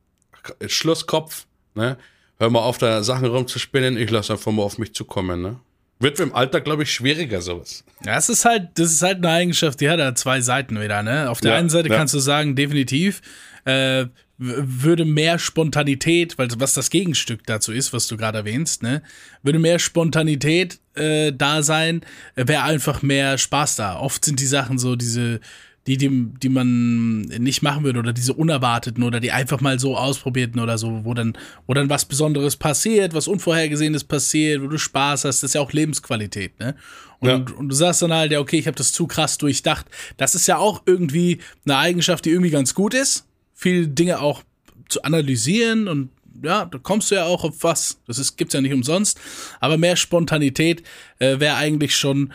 [0.66, 1.46] Schlusskopf,
[1.76, 1.98] ne?
[2.40, 5.60] Hör mal auf, da Sachen rumzuspinnen, ich lasse einfach mal auf mich zukommen, ne?
[6.00, 7.84] Wird im Alter, glaube ich, schwieriger, sowas.
[8.06, 11.02] Ja, es ist halt, das ist halt eine Eigenschaft, die hat ja zwei Seiten wieder,
[11.02, 11.30] ne?
[11.30, 11.96] Auf der Ja, einen Seite ja.
[11.96, 13.22] kannst du sagen, definitiv,
[13.66, 14.06] äh,
[14.38, 19.02] würde mehr Spontanität, weil was das Gegenstück dazu ist, was du gerade erwähnst, ne?
[19.42, 22.02] Würde mehr Spontanität äh, da sein,
[22.36, 23.98] äh, wäre einfach mehr Spaß da.
[24.00, 25.40] Oft sind die Sachen so diese,
[25.88, 26.10] die, die,
[26.42, 30.78] die man nicht machen würde oder diese unerwarteten oder die einfach mal so ausprobierten oder
[30.78, 35.42] so, wo dann, wo dann was Besonderes passiert, was Unvorhergesehenes passiert, wo du Spaß hast,
[35.44, 36.76] das ist ja auch Lebensqualität, ne?
[37.20, 37.36] Und, Ja.
[37.58, 39.88] und du sagst dann halt, ja, okay, ich habe das zu krass durchdacht.
[40.18, 43.26] Das ist ja auch irgendwie eine Eigenschaft, die irgendwie ganz gut ist,
[43.56, 44.44] viele Dinge auch
[44.90, 46.10] zu analysieren und
[46.44, 47.98] ja, da kommst du ja auch auf was.
[48.06, 49.20] Das ist, gibt's ja nicht umsonst.
[49.60, 50.84] Aber mehr Spontanität
[51.18, 52.32] äh, wäre eigentlich schon,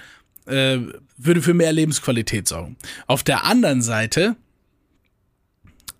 [0.46, 0.78] äh,
[1.16, 2.76] würde für mehr Lebensqualität sorgen.
[3.06, 4.36] Auf der anderen Seite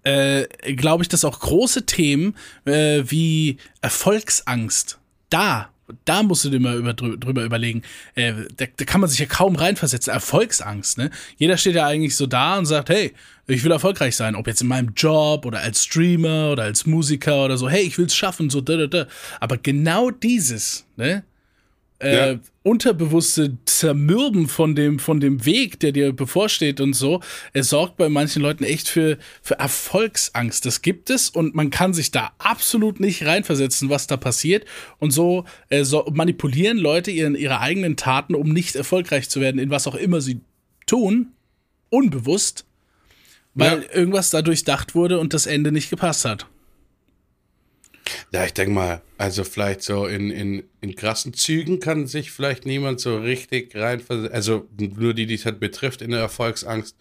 [0.05, 2.35] äh, glaube ich, dass auch große Themen
[2.65, 4.99] äh, wie Erfolgsangst,
[5.31, 5.71] da,
[6.05, 7.83] da musst du dir mal über, drü- drüber überlegen,
[8.15, 10.13] äh, da, da kann man sich ja kaum reinversetzen.
[10.13, 11.11] Erfolgsangst, ne?
[11.37, 13.13] Jeder steht ja eigentlich so da und sagt, hey,
[13.47, 17.45] ich will erfolgreich sein, ob jetzt in meinem Job oder als Streamer oder als Musiker
[17.45, 19.07] oder so, hey, ich will's schaffen, so da, da, da.
[19.41, 21.25] Aber genau dieses, ne?
[22.03, 22.39] Äh, Ja.
[22.63, 27.21] unterbewusste Zermürben von dem, von dem Weg, der dir bevorsteht und so,
[27.53, 30.67] es sorgt bei manchen Leuten echt für, für Erfolgsangst.
[30.67, 34.65] Das gibt es und man kann sich da absolut nicht reinversetzen, was da passiert.
[34.99, 39.59] Und so, äh, so manipulieren Leute ihren, ihre eigenen Taten, um nicht erfolgreich zu werden,
[39.61, 40.41] in was auch immer sie
[40.87, 41.29] tun,
[41.91, 42.65] unbewusst,
[43.55, 43.95] weil Ja.
[43.95, 46.47] irgendwas da durchdacht wurde und das Ende nicht gepasst hat.
[48.33, 52.67] Ja, ich denke mal, also vielleicht so in, in, in krassen Zügen kann sich vielleicht
[52.67, 54.35] niemand so richtig reinversetzen.
[54.35, 56.97] Also nur die, die es halt betrifft in der Erfolgsangst.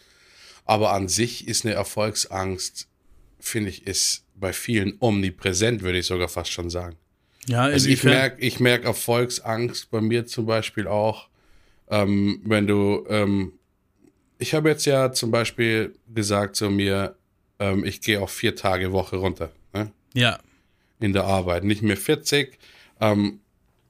[0.65, 2.87] Aber an sich ist eine Erfolgsangst,
[3.39, 6.97] finde ich, ist bei vielen omnipräsent, würde ich sogar fast schon sagen.
[7.47, 11.27] Ja, Also ich merke ich merk Erfolgsangst bei mir zum Beispiel auch,
[11.89, 13.53] ähm, wenn du, ähm,
[14.37, 17.15] ich habe jetzt ja zum Beispiel gesagt zu mir,
[17.59, 19.51] ähm, ich gehe auf vier Tage Woche runter.
[19.73, 19.91] Ne?
[20.13, 20.39] Ja.
[21.01, 21.65] In der Arbeit.
[21.65, 22.57] Nicht mehr 40.
[23.01, 23.41] Ähm,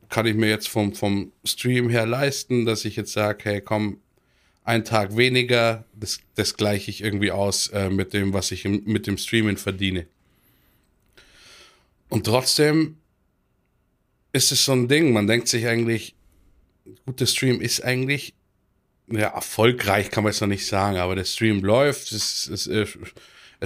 [0.09, 3.99] kann ich mir jetzt vom, vom Stream her leisten, dass ich jetzt sage, hey, komm,
[4.63, 8.83] ein Tag weniger, das, das gleiche ich irgendwie aus äh, mit dem, was ich im,
[8.85, 10.07] mit dem Streamen verdiene.
[12.09, 12.97] Und trotzdem
[14.33, 16.15] ist es so ein Ding, man denkt sich eigentlich,
[17.05, 18.33] gut, der Stream ist eigentlich
[19.07, 22.97] ja, erfolgreich, kann man jetzt noch nicht sagen, aber der Stream läuft, es, es, es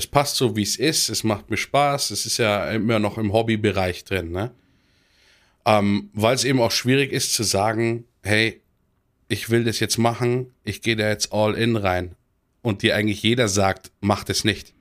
[0.07, 3.31] passt so, wie es ist, es macht mir Spaß, es ist ja immer noch im
[3.31, 4.51] Hobbybereich drin, ne?
[5.65, 8.61] Ähm, Weil es eben auch schwierig ist zu sagen, hey,
[9.29, 12.15] ich will das jetzt machen, ich gehe da jetzt all in rein.
[12.61, 14.73] Und dir eigentlich jeder sagt, mach das nicht.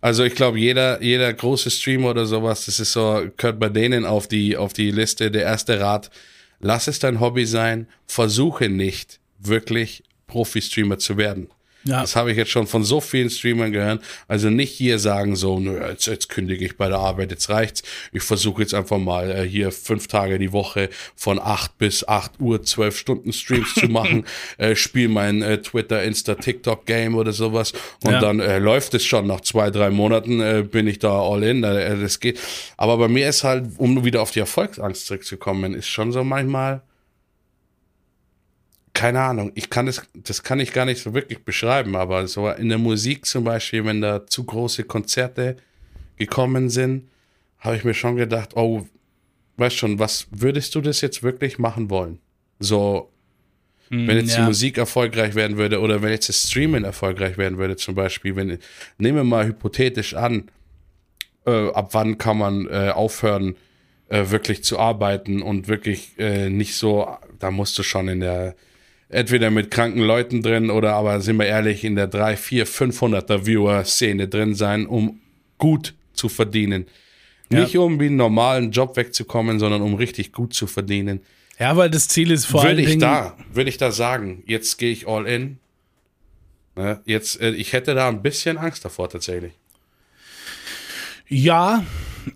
[0.00, 4.06] Also ich glaube, jeder, jeder große Streamer oder sowas, das ist so, gehört bei denen
[4.06, 6.10] auf die, auf die Liste, der erste Rat,
[6.60, 11.48] lass es dein Hobby sein, versuche nicht wirklich Profi-Streamer zu werden.
[11.84, 12.02] Ja.
[12.02, 14.02] Das habe ich jetzt schon von so vielen Streamern gehört.
[14.28, 17.82] Also nicht hier sagen so, nö, jetzt, jetzt kündige ich bei der Arbeit, jetzt reicht's.
[18.12, 22.32] Ich versuche jetzt einfach mal äh, hier fünf Tage die Woche von acht bis acht
[22.38, 24.26] Uhr zwölf Stunden Streams zu machen,
[24.58, 27.72] äh, spiele mein äh, Twitter, Insta, TikTok Game oder sowas
[28.04, 28.20] und ja.
[28.20, 29.26] dann äh, läuft es schon.
[29.26, 31.64] Nach zwei, drei Monaten äh, bin ich da all in.
[31.64, 32.38] Äh, das geht.
[32.76, 36.82] Aber bei mir ist halt, um wieder auf die Erfolgsangst zurückzukommen, ist schon so manchmal
[38.94, 42.48] keine Ahnung, ich kann das, das kann ich gar nicht so wirklich beschreiben, aber so
[42.48, 45.56] in der Musik zum Beispiel, wenn da zu große Konzerte
[46.16, 47.08] gekommen sind,
[47.58, 48.86] habe ich mir schon gedacht, oh,
[49.56, 52.18] weißt schon, was würdest du das jetzt wirklich machen wollen?
[52.58, 53.10] So,
[53.90, 54.40] mm, wenn jetzt ja.
[54.40, 58.34] die Musik erfolgreich werden würde oder wenn jetzt das Streaming erfolgreich werden würde, zum Beispiel,
[58.36, 58.58] wenn,
[58.98, 60.50] nehmen wir mal hypothetisch an,
[61.46, 63.56] äh, ab wann kann man äh, aufhören,
[64.08, 68.56] äh, wirklich zu arbeiten und wirklich äh, nicht so, da musst du schon in der
[69.10, 73.46] entweder mit kranken Leuten drin oder aber sind wir ehrlich in der 3, 4, 500er
[73.46, 75.20] Viewer-Szene drin sein, um
[75.58, 76.86] gut zu verdienen.
[77.52, 77.60] Ja.
[77.60, 81.20] Nicht um wie einen normalen Job wegzukommen, sondern um richtig gut zu verdienen.
[81.58, 83.00] Ja, weil das Ziel ist vor würde allen Dingen.
[83.00, 85.58] Da, würde ich da sagen, jetzt gehe ich all in.
[86.76, 89.52] Ne, jetzt, äh, ich hätte da ein bisschen Angst davor tatsächlich.
[91.28, 91.84] Ja,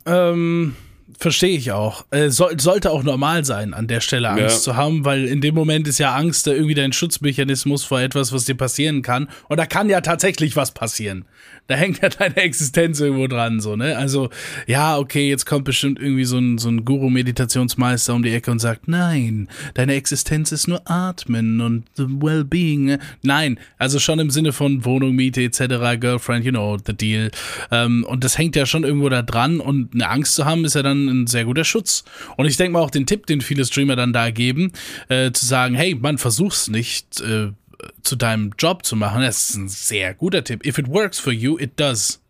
[0.06, 0.76] ähm,
[1.18, 2.04] Verstehe ich auch.
[2.10, 4.60] Äh, soll, sollte auch normal sein, an der Stelle Angst ja.
[4.60, 8.44] zu haben, weil in dem Moment ist ja Angst irgendwie dein Schutzmechanismus vor etwas, was
[8.44, 9.28] dir passieren kann.
[9.48, 11.24] Und da kann ja tatsächlich was passieren
[11.66, 13.96] da hängt ja deine Existenz irgendwo dran, so, ne?
[13.96, 14.28] Also,
[14.66, 18.58] ja, okay, jetzt kommt bestimmt irgendwie so ein, so ein Guru-Meditationsmeister um die Ecke und
[18.58, 22.84] sagt, nein, deine Existenz ist nur Atmen und Well-Being.
[22.84, 22.98] Ne?
[23.22, 27.30] Nein, also schon im Sinne von Wohnung, Miete etc., Girlfriend, you know, the deal.
[27.70, 30.74] Ähm, und das hängt ja schon irgendwo da dran und eine Angst zu haben, ist
[30.74, 32.04] ja dann ein sehr guter Schutz.
[32.36, 34.72] Und ich denke mal auch den Tipp, den viele Streamer dann da geben,
[35.08, 37.52] äh, zu sagen, hey, man, versuch's nicht, äh,
[38.04, 40.64] zu deinem Job zu machen, das ist ein sehr guter Tipp.
[40.64, 42.20] If it works for you, it does.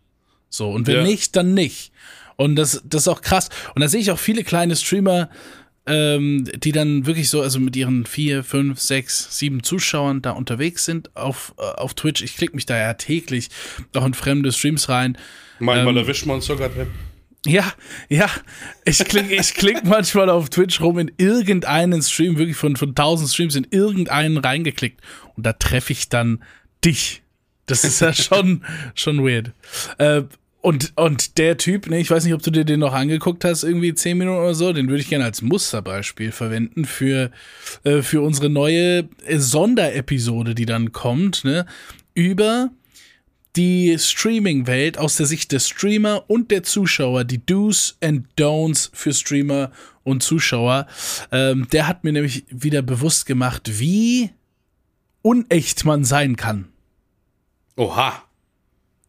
[0.49, 1.03] So, und wenn ja.
[1.03, 1.91] nicht, dann nicht.
[2.37, 3.49] Und das, das ist auch krass.
[3.75, 5.29] Und da sehe ich auch viele kleine Streamer,
[5.85, 10.85] ähm, die dann wirklich so, also mit ihren vier, fünf, sechs, sieben Zuschauern da unterwegs
[10.85, 12.23] sind auf, äh, auf Twitch.
[12.23, 13.49] Ich klicke mich da ja täglich
[13.93, 15.17] auch in fremde Streams rein.
[15.59, 16.87] Manchmal ähm, erwischt man sogar drin.
[17.45, 17.73] Ja,
[18.09, 18.29] ja.
[18.83, 23.29] Ich klicke ich klick manchmal auf Twitch rum in irgendeinen Stream, wirklich von, von 1000
[23.29, 25.01] Streams in irgendeinen reingeklickt.
[25.35, 26.43] Und da treffe ich dann
[26.83, 27.21] dich.
[27.65, 28.63] Das ist ja schon,
[28.95, 29.51] schon weird.
[29.97, 30.23] Äh,
[30.61, 33.63] und, und der Typ, ne, ich weiß nicht, ob du dir den noch angeguckt hast,
[33.63, 37.29] irgendwie 10 Minuten oder so, den würde ich gerne als Musterbeispiel verwenden für,
[37.83, 41.67] äh, für unsere neue Sonderepisode, die dann kommt, ne,
[42.15, 42.71] über
[43.55, 49.13] die Streaming-Welt aus der Sicht der Streamer und der Zuschauer, die Do's and Don'ts für
[49.13, 49.71] Streamer
[50.03, 50.87] und Zuschauer.
[51.31, 54.29] Ähm, der hat mir nämlich wieder bewusst gemacht, wie
[55.21, 56.69] unecht man sein kann.
[57.75, 58.23] Oha.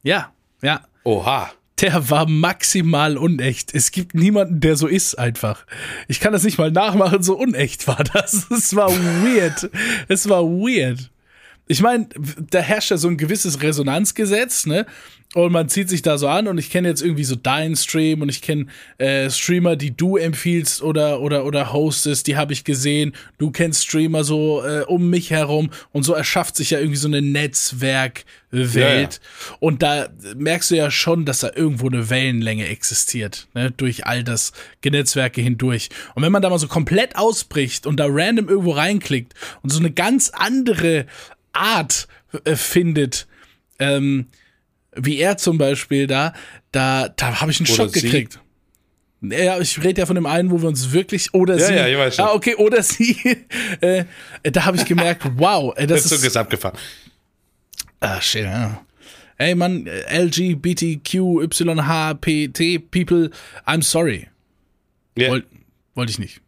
[0.03, 0.33] Ja,
[0.63, 0.87] ja.
[1.05, 1.51] Oha.
[1.81, 3.75] Der war maximal unecht.
[3.75, 5.67] Es gibt niemanden, der so ist einfach.
[6.09, 8.47] Ich kann das nicht mal nachmachen, so unecht war das.
[8.51, 9.71] Es war weird.
[10.09, 11.11] Es war weird
[11.69, 12.09] ich meine,
[12.51, 14.87] da herrscht ja so ein gewisses Resonanzgesetz, ne?
[15.35, 18.23] Und man zieht sich da so an und ich kenne jetzt irgendwie so deinen Stream
[18.23, 18.67] und ich kenne
[18.99, 23.13] äh, Streamer, die du empfiehlst oder oder oder hostest, die habe ich gesehen.
[23.37, 27.09] Du kennst Streamer so äh, um mich herum und so erschafft sich ja irgendwie so
[27.09, 28.25] eine Netzwerkwelt.
[28.75, 29.09] Ja, ja.
[29.59, 33.73] Und da merkst du ja schon, dass da irgendwo eine Wellenlänge existiert, ne?
[33.73, 35.91] durch all das Genetzwerke hindurch.
[36.15, 39.81] Und wenn man da mal so komplett ausbricht und da random irgendwo reinklickt und so
[39.81, 41.07] eine ganz andere
[41.57, 42.09] Art
[42.45, 43.27] äh, findet,
[43.79, 44.27] ähm,
[44.95, 46.33] wie er zum Beispiel da,
[46.73, 48.03] da, da habe ich einen oder Schock sie.
[48.03, 48.41] gekriegt.
[49.23, 51.75] Ja, ich rede ja von dem einen, wo wir uns wirklich oder ja, sie.
[51.75, 52.25] Ja, ich weiß schon.
[52.27, 53.17] Ah, okay, oder sie.
[53.81, 54.05] äh,
[54.43, 56.25] da habe ich gemerkt, wow, äh, das, das ist.
[56.25, 56.79] ist abgefahren.
[58.01, 58.83] Ah, shit, ja.
[59.39, 61.05] Ey Mann, LGBTQYHPT
[62.91, 63.31] People,
[63.67, 64.29] I'm sorry.
[65.17, 65.31] Ja.
[65.31, 65.47] Wollte
[65.95, 66.41] wollt ich nicht.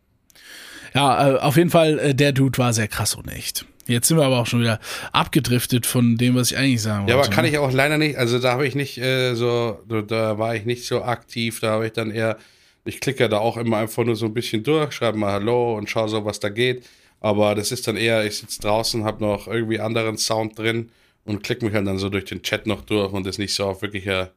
[0.94, 3.66] Ja, äh, auf jeden Fall, äh, der Dude war sehr krass und echt.
[3.88, 4.78] Jetzt sind wir aber auch schon wieder
[5.12, 7.12] abgedriftet von dem, was ich eigentlich sagen wollte.
[7.12, 7.50] Ja, aber kann ne?
[7.50, 10.64] ich auch leider nicht, also da habe ich nicht äh, so, da- da war ich
[10.64, 12.36] nicht so aktiv, da habe ich dann eher,
[12.84, 15.88] ich klicke da auch immer einfach nur so ein bisschen durch, schreibe mal Hallo und
[15.90, 16.84] schaue so, was da geht.
[17.20, 20.90] Aber das ist dann eher, ich sitze draußen, habe noch irgendwie anderen Sound drin
[21.24, 23.64] und klicke mich halt dann so durch den Chat noch durch und ist nicht so
[23.64, 24.30] auf wirklicher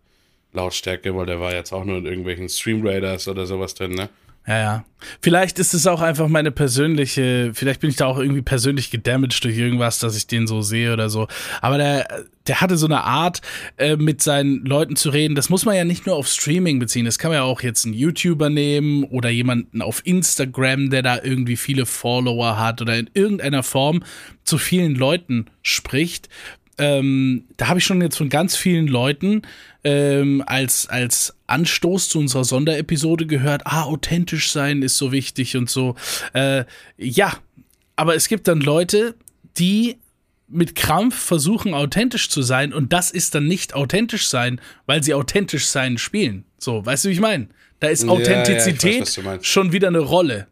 [0.54, 4.10] Lautstärke, weil der war jetzt auch nur in irgendwelchen Stream Raiders oder sowas drin, ne?
[4.48, 4.86] Ja, ja.
[5.22, 9.44] Vielleicht ist es auch einfach meine persönliche, vielleicht bin ich da auch irgendwie persönlich gedamaged
[9.44, 11.28] durch irgendwas, dass ich den so sehe oder so.
[11.62, 13.42] Aber der, der hatte so eine Art,
[13.78, 15.36] äh, mit seinen Leuten zu reden.
[15.36, 17.06] Das muss man ja nicht nur auf Streaming beziehen.
[17.06, 21.20] Das kann man ja auch jetzt einen YouTuber nehmen oder jemanden auf Instagram, der da
[21.22, 24.04] irgendwie viele Follower hat oder in irgendeiner Form
[24.44, 26.30] zu vielen Leuten spricht.
[26.82, 29.43] Ähm, da habe ich schon jetzt von ganz vielen Leuten
[29.84, 35.69] ähm, als, als Anstoß zu unserer Sonderepisode gehört, ah, authentisch sein ist so wichtig und
[35.69, 35.95] so.
[36.34, 36.65] Äh,
[36.97, 37.38] ja,
[37.95, 39.13] aber es gibt dann Leute,
[39.57, 39.97] die
[40.47, 45.13] mit Krampf versuchen, authentisch zu sein und das ist dann nicht authentisch sein, weil sie
[45.13, 46.45] authentisch sein spielen.
[46.57, 47.47] So, weißt du, wie ich meine?
[47.79, 50.47] Da ist Ja, ja, ich weiß, Authentizität schon wieder eine Rolle.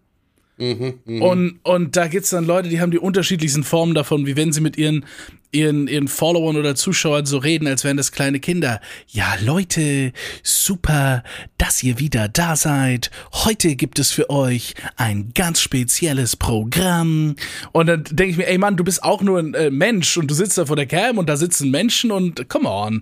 [0.59, 4.59] Und, und da gibt's dann Leute, die haben die unterschiedlichsten Formen davon, wie wenn sie
[4.59, 5.05] mit ihren,
[5.51, 8.81] ihren, ihren Followern oder Zuschauern so reden, als wären das kleine Kinder.
[9.07, 10.11] Ja, Leute,
[10.43, 11.23] super,
[11.57, 13.09] dass ihr wieder da seid.
[13.45, 17.37] Heute gibt es für euch ein ganz spezielles Programm.
[17.71, 20.29] Und dann denke ich mir, ey Mann, du bist auch nur ein äh, Mensch und
[20.29, 23.01] du sitzt da vor der Cam und da sitzen Menschen und come on,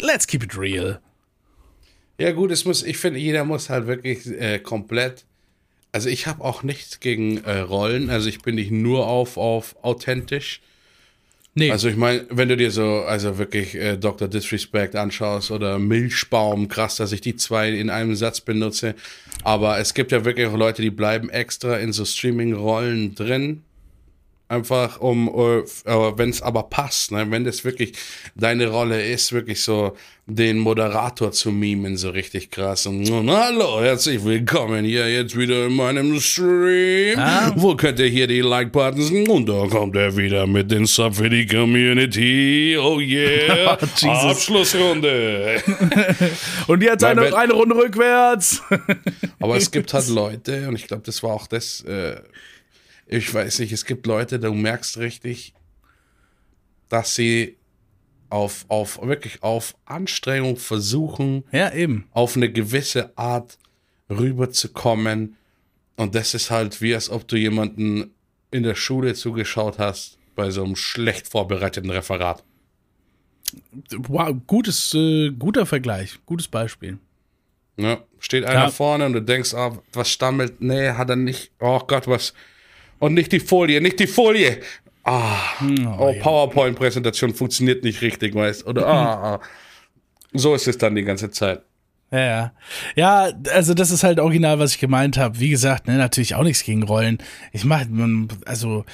[0.00, 0.98] let's keep it real.
[2.18, 5.26] Ja, gut, es muss, ich finde, jeder muss halt wirklich äh, komplett.
[5.94, 9.76] Also ich habe auch nichts gegen äh, Rollen, also ich bin nicht nur auf, auf
[9.82, 10.60] authentisch.
[11.54, 14.26] Nee, Also ich meine, wenn du dir so, also wirklich äh, Dr.
[14.26, 18.96] Disrespect anschaust oder Milchbaum, krass, dass ich die zwei in einem Satz benutze.
[19.44, 23.62] Aber es gibt ja wirklich auch Leute, die bleiben extra in so Streaming-Rollen drin.
[24.54, 25.62] Einfach um, äh,
[26.16, 27.26] wenn es aber passt, ne?
[27.28, 27.94] wenn das wirklich
[28.36, 29.96] deine Rolle ist, wirklich so
[30.26, 32.86] den Moderator zu mimen, so richtig krass.
[32.86, 37.18] Und, na, hallo, herzlich willkommen hier jetzt wieder in meinem Stream.
[37.18, 37.52] Ah.
[37.56, 39.10] Wo könnt ihr hier die Like-Buttons?
[39.10, 42.76] Und da kommt er wieder mit den Sub für die Community.
[42.80, 43.76] Oh yeah.
[44.04, 44.08] Oh.
[44.08, 45.62] Abschlussrunde.
[46.66, 48.62] und jetzt eine, eine Runde rückwärts.
[49.40, 52.16] Aber es gibt halt Leute, und ich glaube, das war auch das, äh,
[53.06, 55.54] ich weiß nicht, es gibt Leute, du merkst richtig,
[56.88, 57.56] dass sie
[58.30, 62.06] auf, auf wirklich auf Anstrengung versuchen, ja, eben.
[62.12, 63.58] auf eine gewisse Art
[64.10, 65.36] rüberzukommen.
[65.96, 68.12] Und das ist halt wie, als ob du jemanden
[68.50, 72.42] in der Schule zugeschaut hast bei so einem schlecht vorbereiteten Referat.
[73.96, 76.98] Wow, gutes, äh, guter Vergleich, gutes Beispiel.
[77.76, 77.98] Ne?
[78.18, 78.70] Steht einer Ja.
[78.70, 80.60] vorne und du denkst, ah, was stammelt?
[80.60, 81.52] Nee, hat er nicht.
[81.60, 82.34] Oh Gott, was.
[82.98, 84.60] Und nicht die Folie, nicht die Folie.
[85.02, 85.36] Ah,
[85.98, 89.40] oh, PowerPoint-Präsentation funktioniert nicht richtig, weißt Oder ah, ah.
[90.32, 91.62] So ist es dann die ganze Zeit.
[92.14, 92.52] Ja, ja.
[92.94, 95.40] Ja, also das ist halt original, was ich gemeint habe.
[95.40, 97.18] Wie gesagt, ne, natürlich auch nichts gegen Rollen.
[97.52, 97.88] Ich mache,
[98.46, 98.84] also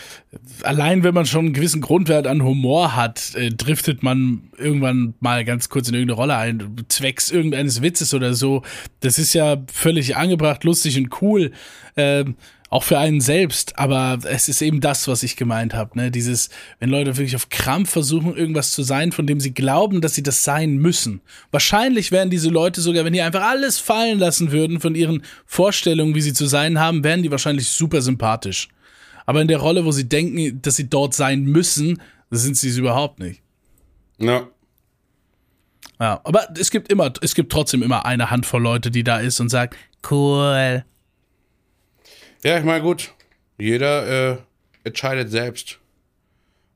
[0.63, 5.45] allein wenn man schon einen gewissen Grundwert an Humor hat, äh, driftet man irgendwann mal
[5.45, 8.63] ganz kurz in irgendeine Rolle ein, zwecks irgendeines Witzes oder so.
[9.01, 11.53] Das ist ja völlig angebracht, lustig und cool.
[11.97, 12.37] Ähm,
[12.71, 16.13] auch für einen selbst, aber es ist eben das, was ich gemeint habe, ne?
[16.13, 20.15] Dieses, wenn Leute wirklich auf Krampf versuchen, irgendwas zu sein, von dem sie glauben, dass
[20.15, 21.21] sie das sein müssen.
[21.51, 26.15] Wahrscheinlich wären diese Leute sogar, wenn die einfach alles fallen lassen würden von ihren Vorstellungen,
[26.15, 28.69] wie sie zu sein haben, wären die wahrscheinlich super sympathisch.
[29.27, 32.01] Aber in der Rolle, wo sie denken, dass sie dort sein müssen,
[32.31, 33.43] sind sie es überhaupt nicht.
[34.19, 34.49] Ja.
[35.99, 39.41] Ja, aber es gibt immer, es gibt trotzdem immer eine Handvoll Leute, die da ist
[39.41, 39.77] und sagt,
[40.11, 40.85] cool.
[42.45, 43.13] Ja, ich meine, gut.
[43.59, 44.37] Jeder äh,
[44.85, 45.79] entscheidet selbst,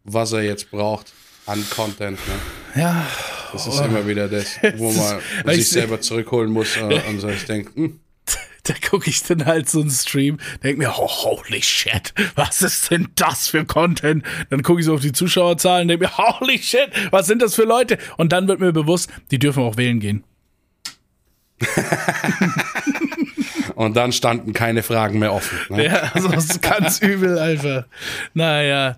[0.05, 1.13] was er jetzt braucht
[1.47, 2.19] an Content.
[2.29, 2.35] Ne?
[2.83, 3.07] Ja,
[3.53, 7.21] Das ist immer wieder das, wo man Weil sich ich- selber zurückholen muss äh, und
[7.21, 8.01] so ich denke, hm,
[8.65, 12.91] da gucke ich dann halt so einen Stream, denke mir, oh, holy shit, was ist
[12.91, 14.25] denn das für Content?
[14.51, 17.65] Dann gucke ich so auf die Zuschauerzahlen, denke mir, holy shit, was sind das für
[17.65, 17.97] Leute?
[18.19, 20.25] Und dann wird mir bewusst, die dürfen auch wählen gehen.
[23.75, 25.59] und dann standen keine Fragen mehr offen.
[25.69, 25.87] Ne?
[25.87, 27.85] Ja, also das ist ganz übel einfach.
[28.35, 28.97] Naja,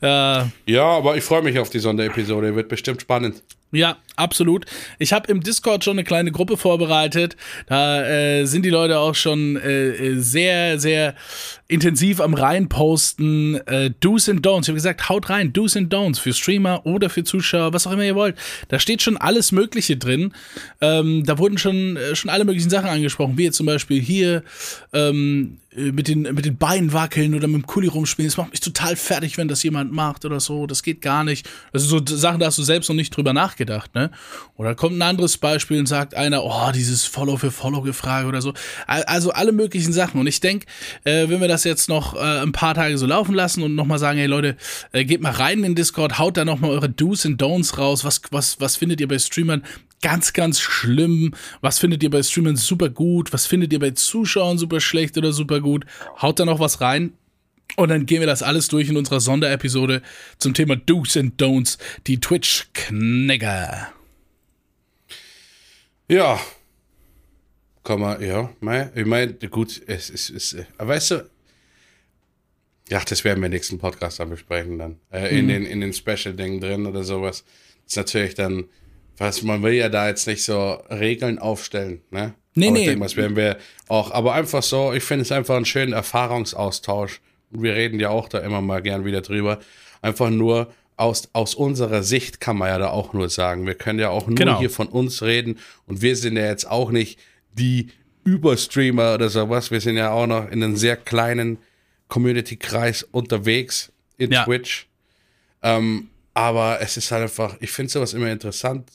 [0.00, 3.42] äh, Ja, aber ich freue mich auf die Sonderepisode, wird bestimmt spannend.
[3.70, 4.66] Ja, absolut.
[4.98, 7.36] Ich habe im Discord schon eine kleine Gruppe vorbereitet.
[7.66, 11.14] Da äh, sind die Leute auch schon äh, sehr, sehr
[11.68, 13.66] intensiv am reinposten.
[13.66, 14.62] Äh, Do's and Don'ts.
[14.62, 17.92] Ich habe gesagt, haut rein, Do's and Don'ts für Streamer oder für Zuschauer, was auch
[17.92, 18.36] immer ihr wollt.
[18.68, 20.32] Da steht schon alles Mögliche drin.
[20.80, 24.42] Ähm, da wurden schon, äh, schon alle möglichen Sachen angesprochen, wie jetzt zum Beispiel hier
[24.92, 28.28] ähm, äh, mit den, mit den Beinen wackeln oder mit dem Kuli rumspielen.
[28.28, 30.66] Das macht mich total fertig, wenn das jemand macht oder so.
[30.66, 31.48] Das geht gar nicht.
[31.72, 34.07] Das sind so Sachen, da hast du selbst noch nicht drüber nachgedacht, ne?
[34.56, 38.52] Oder kommt ein anderes Beispiel und sagt einer, oh, dieses Follow für Follow-Gefrage oder so.
[38.86, 40.20] Also alle möglichen Sachen.
[40.20, 40.66] Und ich denke,
[41.04, 43.98] äh, wenn wir das jetzt noch äh, ein paar Tage so laufen lassen und nochmal
[43.98, 44.56] sagen, hey Leute,
[44.92, 48.04] äh, geht mal rein in den Discord, haut da nochmal eure Do's und Don'ts raus.
[48.04, 49.64] Was, was, was findet ihr bei Streamern
[50.02, 51.34] ganz, ganz schlimm?
[51.60, 53.32] Was findet ihr bei Streamern super gut?
[53.32, 55.84] Was findet ihr bei Zuschauern super schlecht oder super gut?
[56.20, 57.12] Haut da noch was rein.
[57.76, 60.02] Und dann gehen wir das alles durch in unserer Sonderepisode
[60.38, 63.92] zum Thema Do's and Don'ts, die Twitch-Knegger.
[66.08, 66.40] Ja.
[67.84, 71.30] Kann man, ja, mein, ich meine, gut, es ist, es, weißt du,
[72.88, 74.98] ja, das werden wir im nächsten Podcast dann besprechen dann.
[75.12, 75.48] Äh, in, mhm.
[75.48, 77.44] den, in den Special-Dingen drin oder sowas.
[77.84, 78.64] Das ist natürlich dann,
[79.18, 82.34] was, man will ja da jetzt nicht so Regeln aufstellen, ne?
[82.54, 82.80] Nee, aber nee.
[82.80, 85.92] Ich denke, das werden wir auch, aber einfach so, ich finde es einfach einen schönen
[85.92, 87.20] Erfahrungsaustausch.
[87.50, 89.60] Wir reden ja auch da immer mal gern wieder drüber.
[90.02, 93.66] Einfach nur, aus, aus unserer Sicht kann man ja da auch nur sagen.
[93.66, 94.58] Wir können ja auch nur genau.
[94.58, 97.18] hier von uns reden und wir sind ja jetzt auch nicht
[97.52, 97.88] die
[98.24, 99.70] Überstreamer oder sowas.
[99.70, 101.58] Wir sind ja auch noch in einem sehr kleinen
[102.08, 104.44] Community-Kreis unterwegs in ja.
[104.44, 104.88] Twitch.
[105.62, 108.90] Ähm, aber es ist halt einfach, ich finde sowas immer interessant,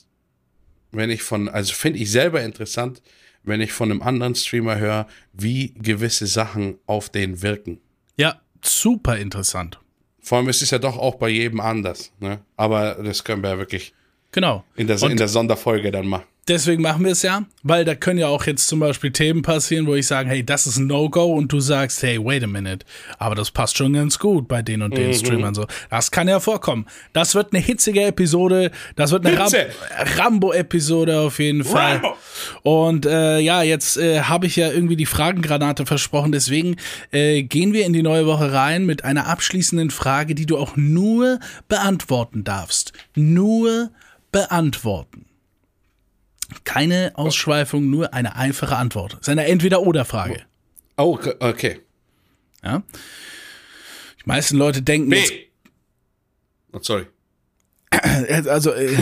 [0.92, 3.02] wenn ich von, also finde ich selber interessant,
[3.42, 7.80] wenn ich von einem anderen Streamer höre, wie gewisse Sachen auf den wirken.
[8.16, 9.78] Ja, super interessant.
[10.24, 12.10] Vor allem ist es ja doch auch bei jedem anders.
[12.18, 12.40] Ne?
[12.56, 13.92] Aber das können wir ja wirklich
[14.32, 14.64] genau.
[14.74, 16.24] in, der, in der Sonderfolge dann machen.
[16.46, 19.86] Deswegen machen wir es ja, weil da können ja auch jetzt zum Beispiel Themen passieren,
[19.86, 22.84] wo ich sage, hey, das ist ein No-Go und du sagst, hey, wait a minute,
[23.18, 25.14] aber das passt schon ganz gut bei den und den mhm.
[25.14, 25.66] Streamern so.
[25.88, 26.84] Das kann ja vorkommen.
[27.14, 29.52] Das wird eine hitzige Episode, das wird eine Ram
[30.16, 31.94] Rambo-Episode auf jeden Fall.
[31.94, 32.16] Rambo.
[32.62, 36.76] Und äh, ja, jetzt äh, habe ich ja irgendwie die Fragengranate versprochen, deswegen
[37.10, 40.76] äh, gehen wir in die neue Woche rein mit einer abschließenden Frage, die du auch
[40.76, 42.92] nur beantworten darfst.
[43.14, 43.90] Nur
[44.30, 45.23] beantworten.
[46.64, 49.14] Keine Ausschweifung, nur eine einfache Antwort.
[49.14, 50.42] Das ist eine Entweder-Oder-Frage.
[50.96, 51.80] Oh, okay.
[52.62, 52.82] Ja.
[54.20, 55.18] Die meisten Leute denken B.
[55.18, 55.32] jetzt.
[56.72, 57.06] Oh, sorry.
[58.48, 58.92] Also, äh,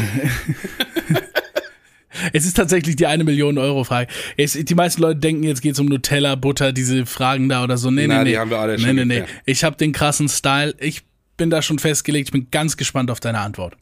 [2.32, 4.12] es ist tatsächlich die eine Million Euro Frage.
[4.36, 7.78] Es, die meisten Leute denken, jetzt geht es um Nutella, Butter, diese Fragen da oder
[7.78, 7.90] so.
[7.90, 8.30] Nee, Na, nee, nee.
[8.30, 9.24] Die haben wir alle nee, schon nee, nee.
[9.44, 10.74] Ich habe den krassen Style.
[10.78, 11.02] Ich
[11.36, 12.28] bin da schon festgelegt.
[12.28, 13.76] Ich bin ganz gespannt auf deine Antwort.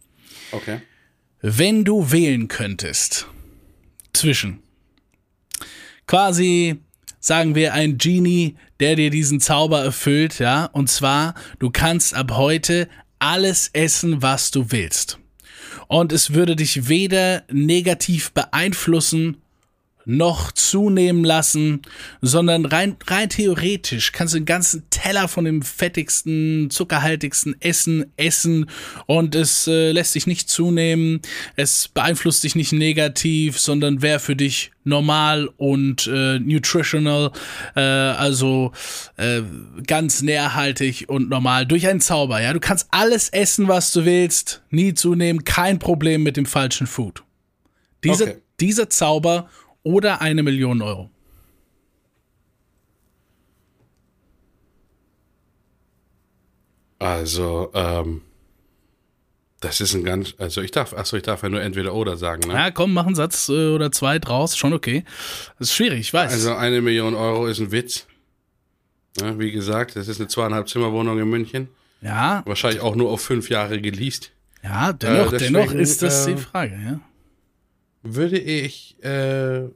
[0.53, 0.81] Okay.
[1.43, 3.27] Wenn du wählen könntest,
[4.13, 4.63] zwischen.
[6.07, 6.81] Quasi,
[7.21, 10.65] sagen wir, ein Genie, der dir diesen Zauber erfüllt, ja.
[10.67, 12.89] Und zwar, du kannst ab heute
[13.19, 15.19] alles essen, was du willst.
[15.87, 19.40] Und es würde dich weder negativ beeinflussen
[20.11, 21.83] noch zunehmen lassen,
[22.21, 28.67] sondern rein, rein theoretisch kannst du den ganzen Teller von dem fettigsten, zuckerhaltigsten Essen essen
[29.07, 31.21] und es äh, lässt dich nicht zunehmen,
[31.55, 37.31] es beeinflusst dich nicht negativ, sondern wäre für dich normal und äh, nutritional,
[37.77, 38.73] äh, also
[39.17, 39.43] äh,
[39.87, 42.41] ganz nährhaltig und normal durch einen Zauber.
[42.41, 46.89] Ja, du kannst alles essen, was du willst, nie zunehmen, kein Problem mit dem falschen
[46.89, 47.23] Food.
[48.03, 48.37] Dieser, okay.
[48.59, 49.49] dieser Zauber
[49.83, 51.11] oder eine Million Euro?
[56.99, 58.23] Also, ähm,
[59.61, 62.47] das ist ein ganz, also ich darf, achso, ich darf ja nur entweder oder sagen,
[62.47, 62.55] ne?
[62.55, 65.05] Ja, komm, mach einen Satz äh, oder zwei draus, schon okay.
[65.59, 66.31] Das ist schwierig, ich weiß.
[66.31, 68.07] Also eine Million Euro ist ein Witz.
[69.19, 71.69] Ja, wie gesagt, das ist eine zweieinhalb Zimmerwohnung in München.
[72.03, 72.43] Ja.
[72.45, 74.31] Wahrscheinlich auch nur auf fünf Jahre geleast.
[74.63, 77.01] Ja, dennoch, äh, deswegen, dennoch ist das äh, die Frage, ja
[78.03, 79.69] würde ich äh,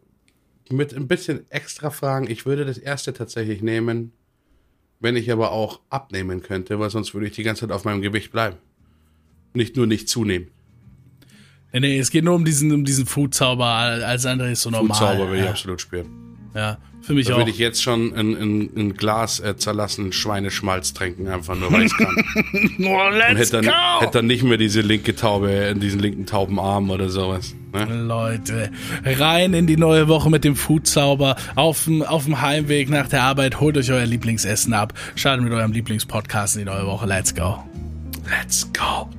[0.70, 4.12] mit ein bisschen extra Fragen, ich würde das erste tatsächlich nehmen,
[5.00, 8.00] wenn ich aber auch abnehmen könnte, weil sonst würde ich die ganze Zeit auf meinem
[8.00, 8.56] Gewicht bleiben.
[9.52, 10.48] Nicht nur nicht zunehmen.
[11.72, 14.96] Nee, nee, es geht nur um diesen, um diesen Food-Zauber, alles andere ist so normal.
[14.96, 15.44] Food-Zauber will ja.
[15.44, 16.08] ich absolut spüren.
[16.54, 17.38] Ja, für mich da auch.
[17.38, 21.82] würde ich jetzt schon ein, ein, ein Glas äh, zerlassenen Schweineschmalz trinken, einfach nur, weil
[21.84, 22.16] ich kann.
[22.86, 24.00] oh, let's Und hätte dann, go!
[24.00, 27.54] hätte dann nicht mehr diese linke Taube, diesen linken Taubenarm oder sowas.
[27.74, 28.04] Ne?
[28.04, 28.70] Leute,
[29.04, 31.36] rein in die neue Woche mit dem Food-Zauber.
[31.56, 34.94] Auf dem, auf dem Heimweg nach der Arbeit holt euch euer Lieblingsessen ab.
[35.14, 37.06] Startet mit eurem Lieblingspodcast in die neue Woche.
[37.06, 37.62] Let's go.
[38.30, 39.10] Let's go.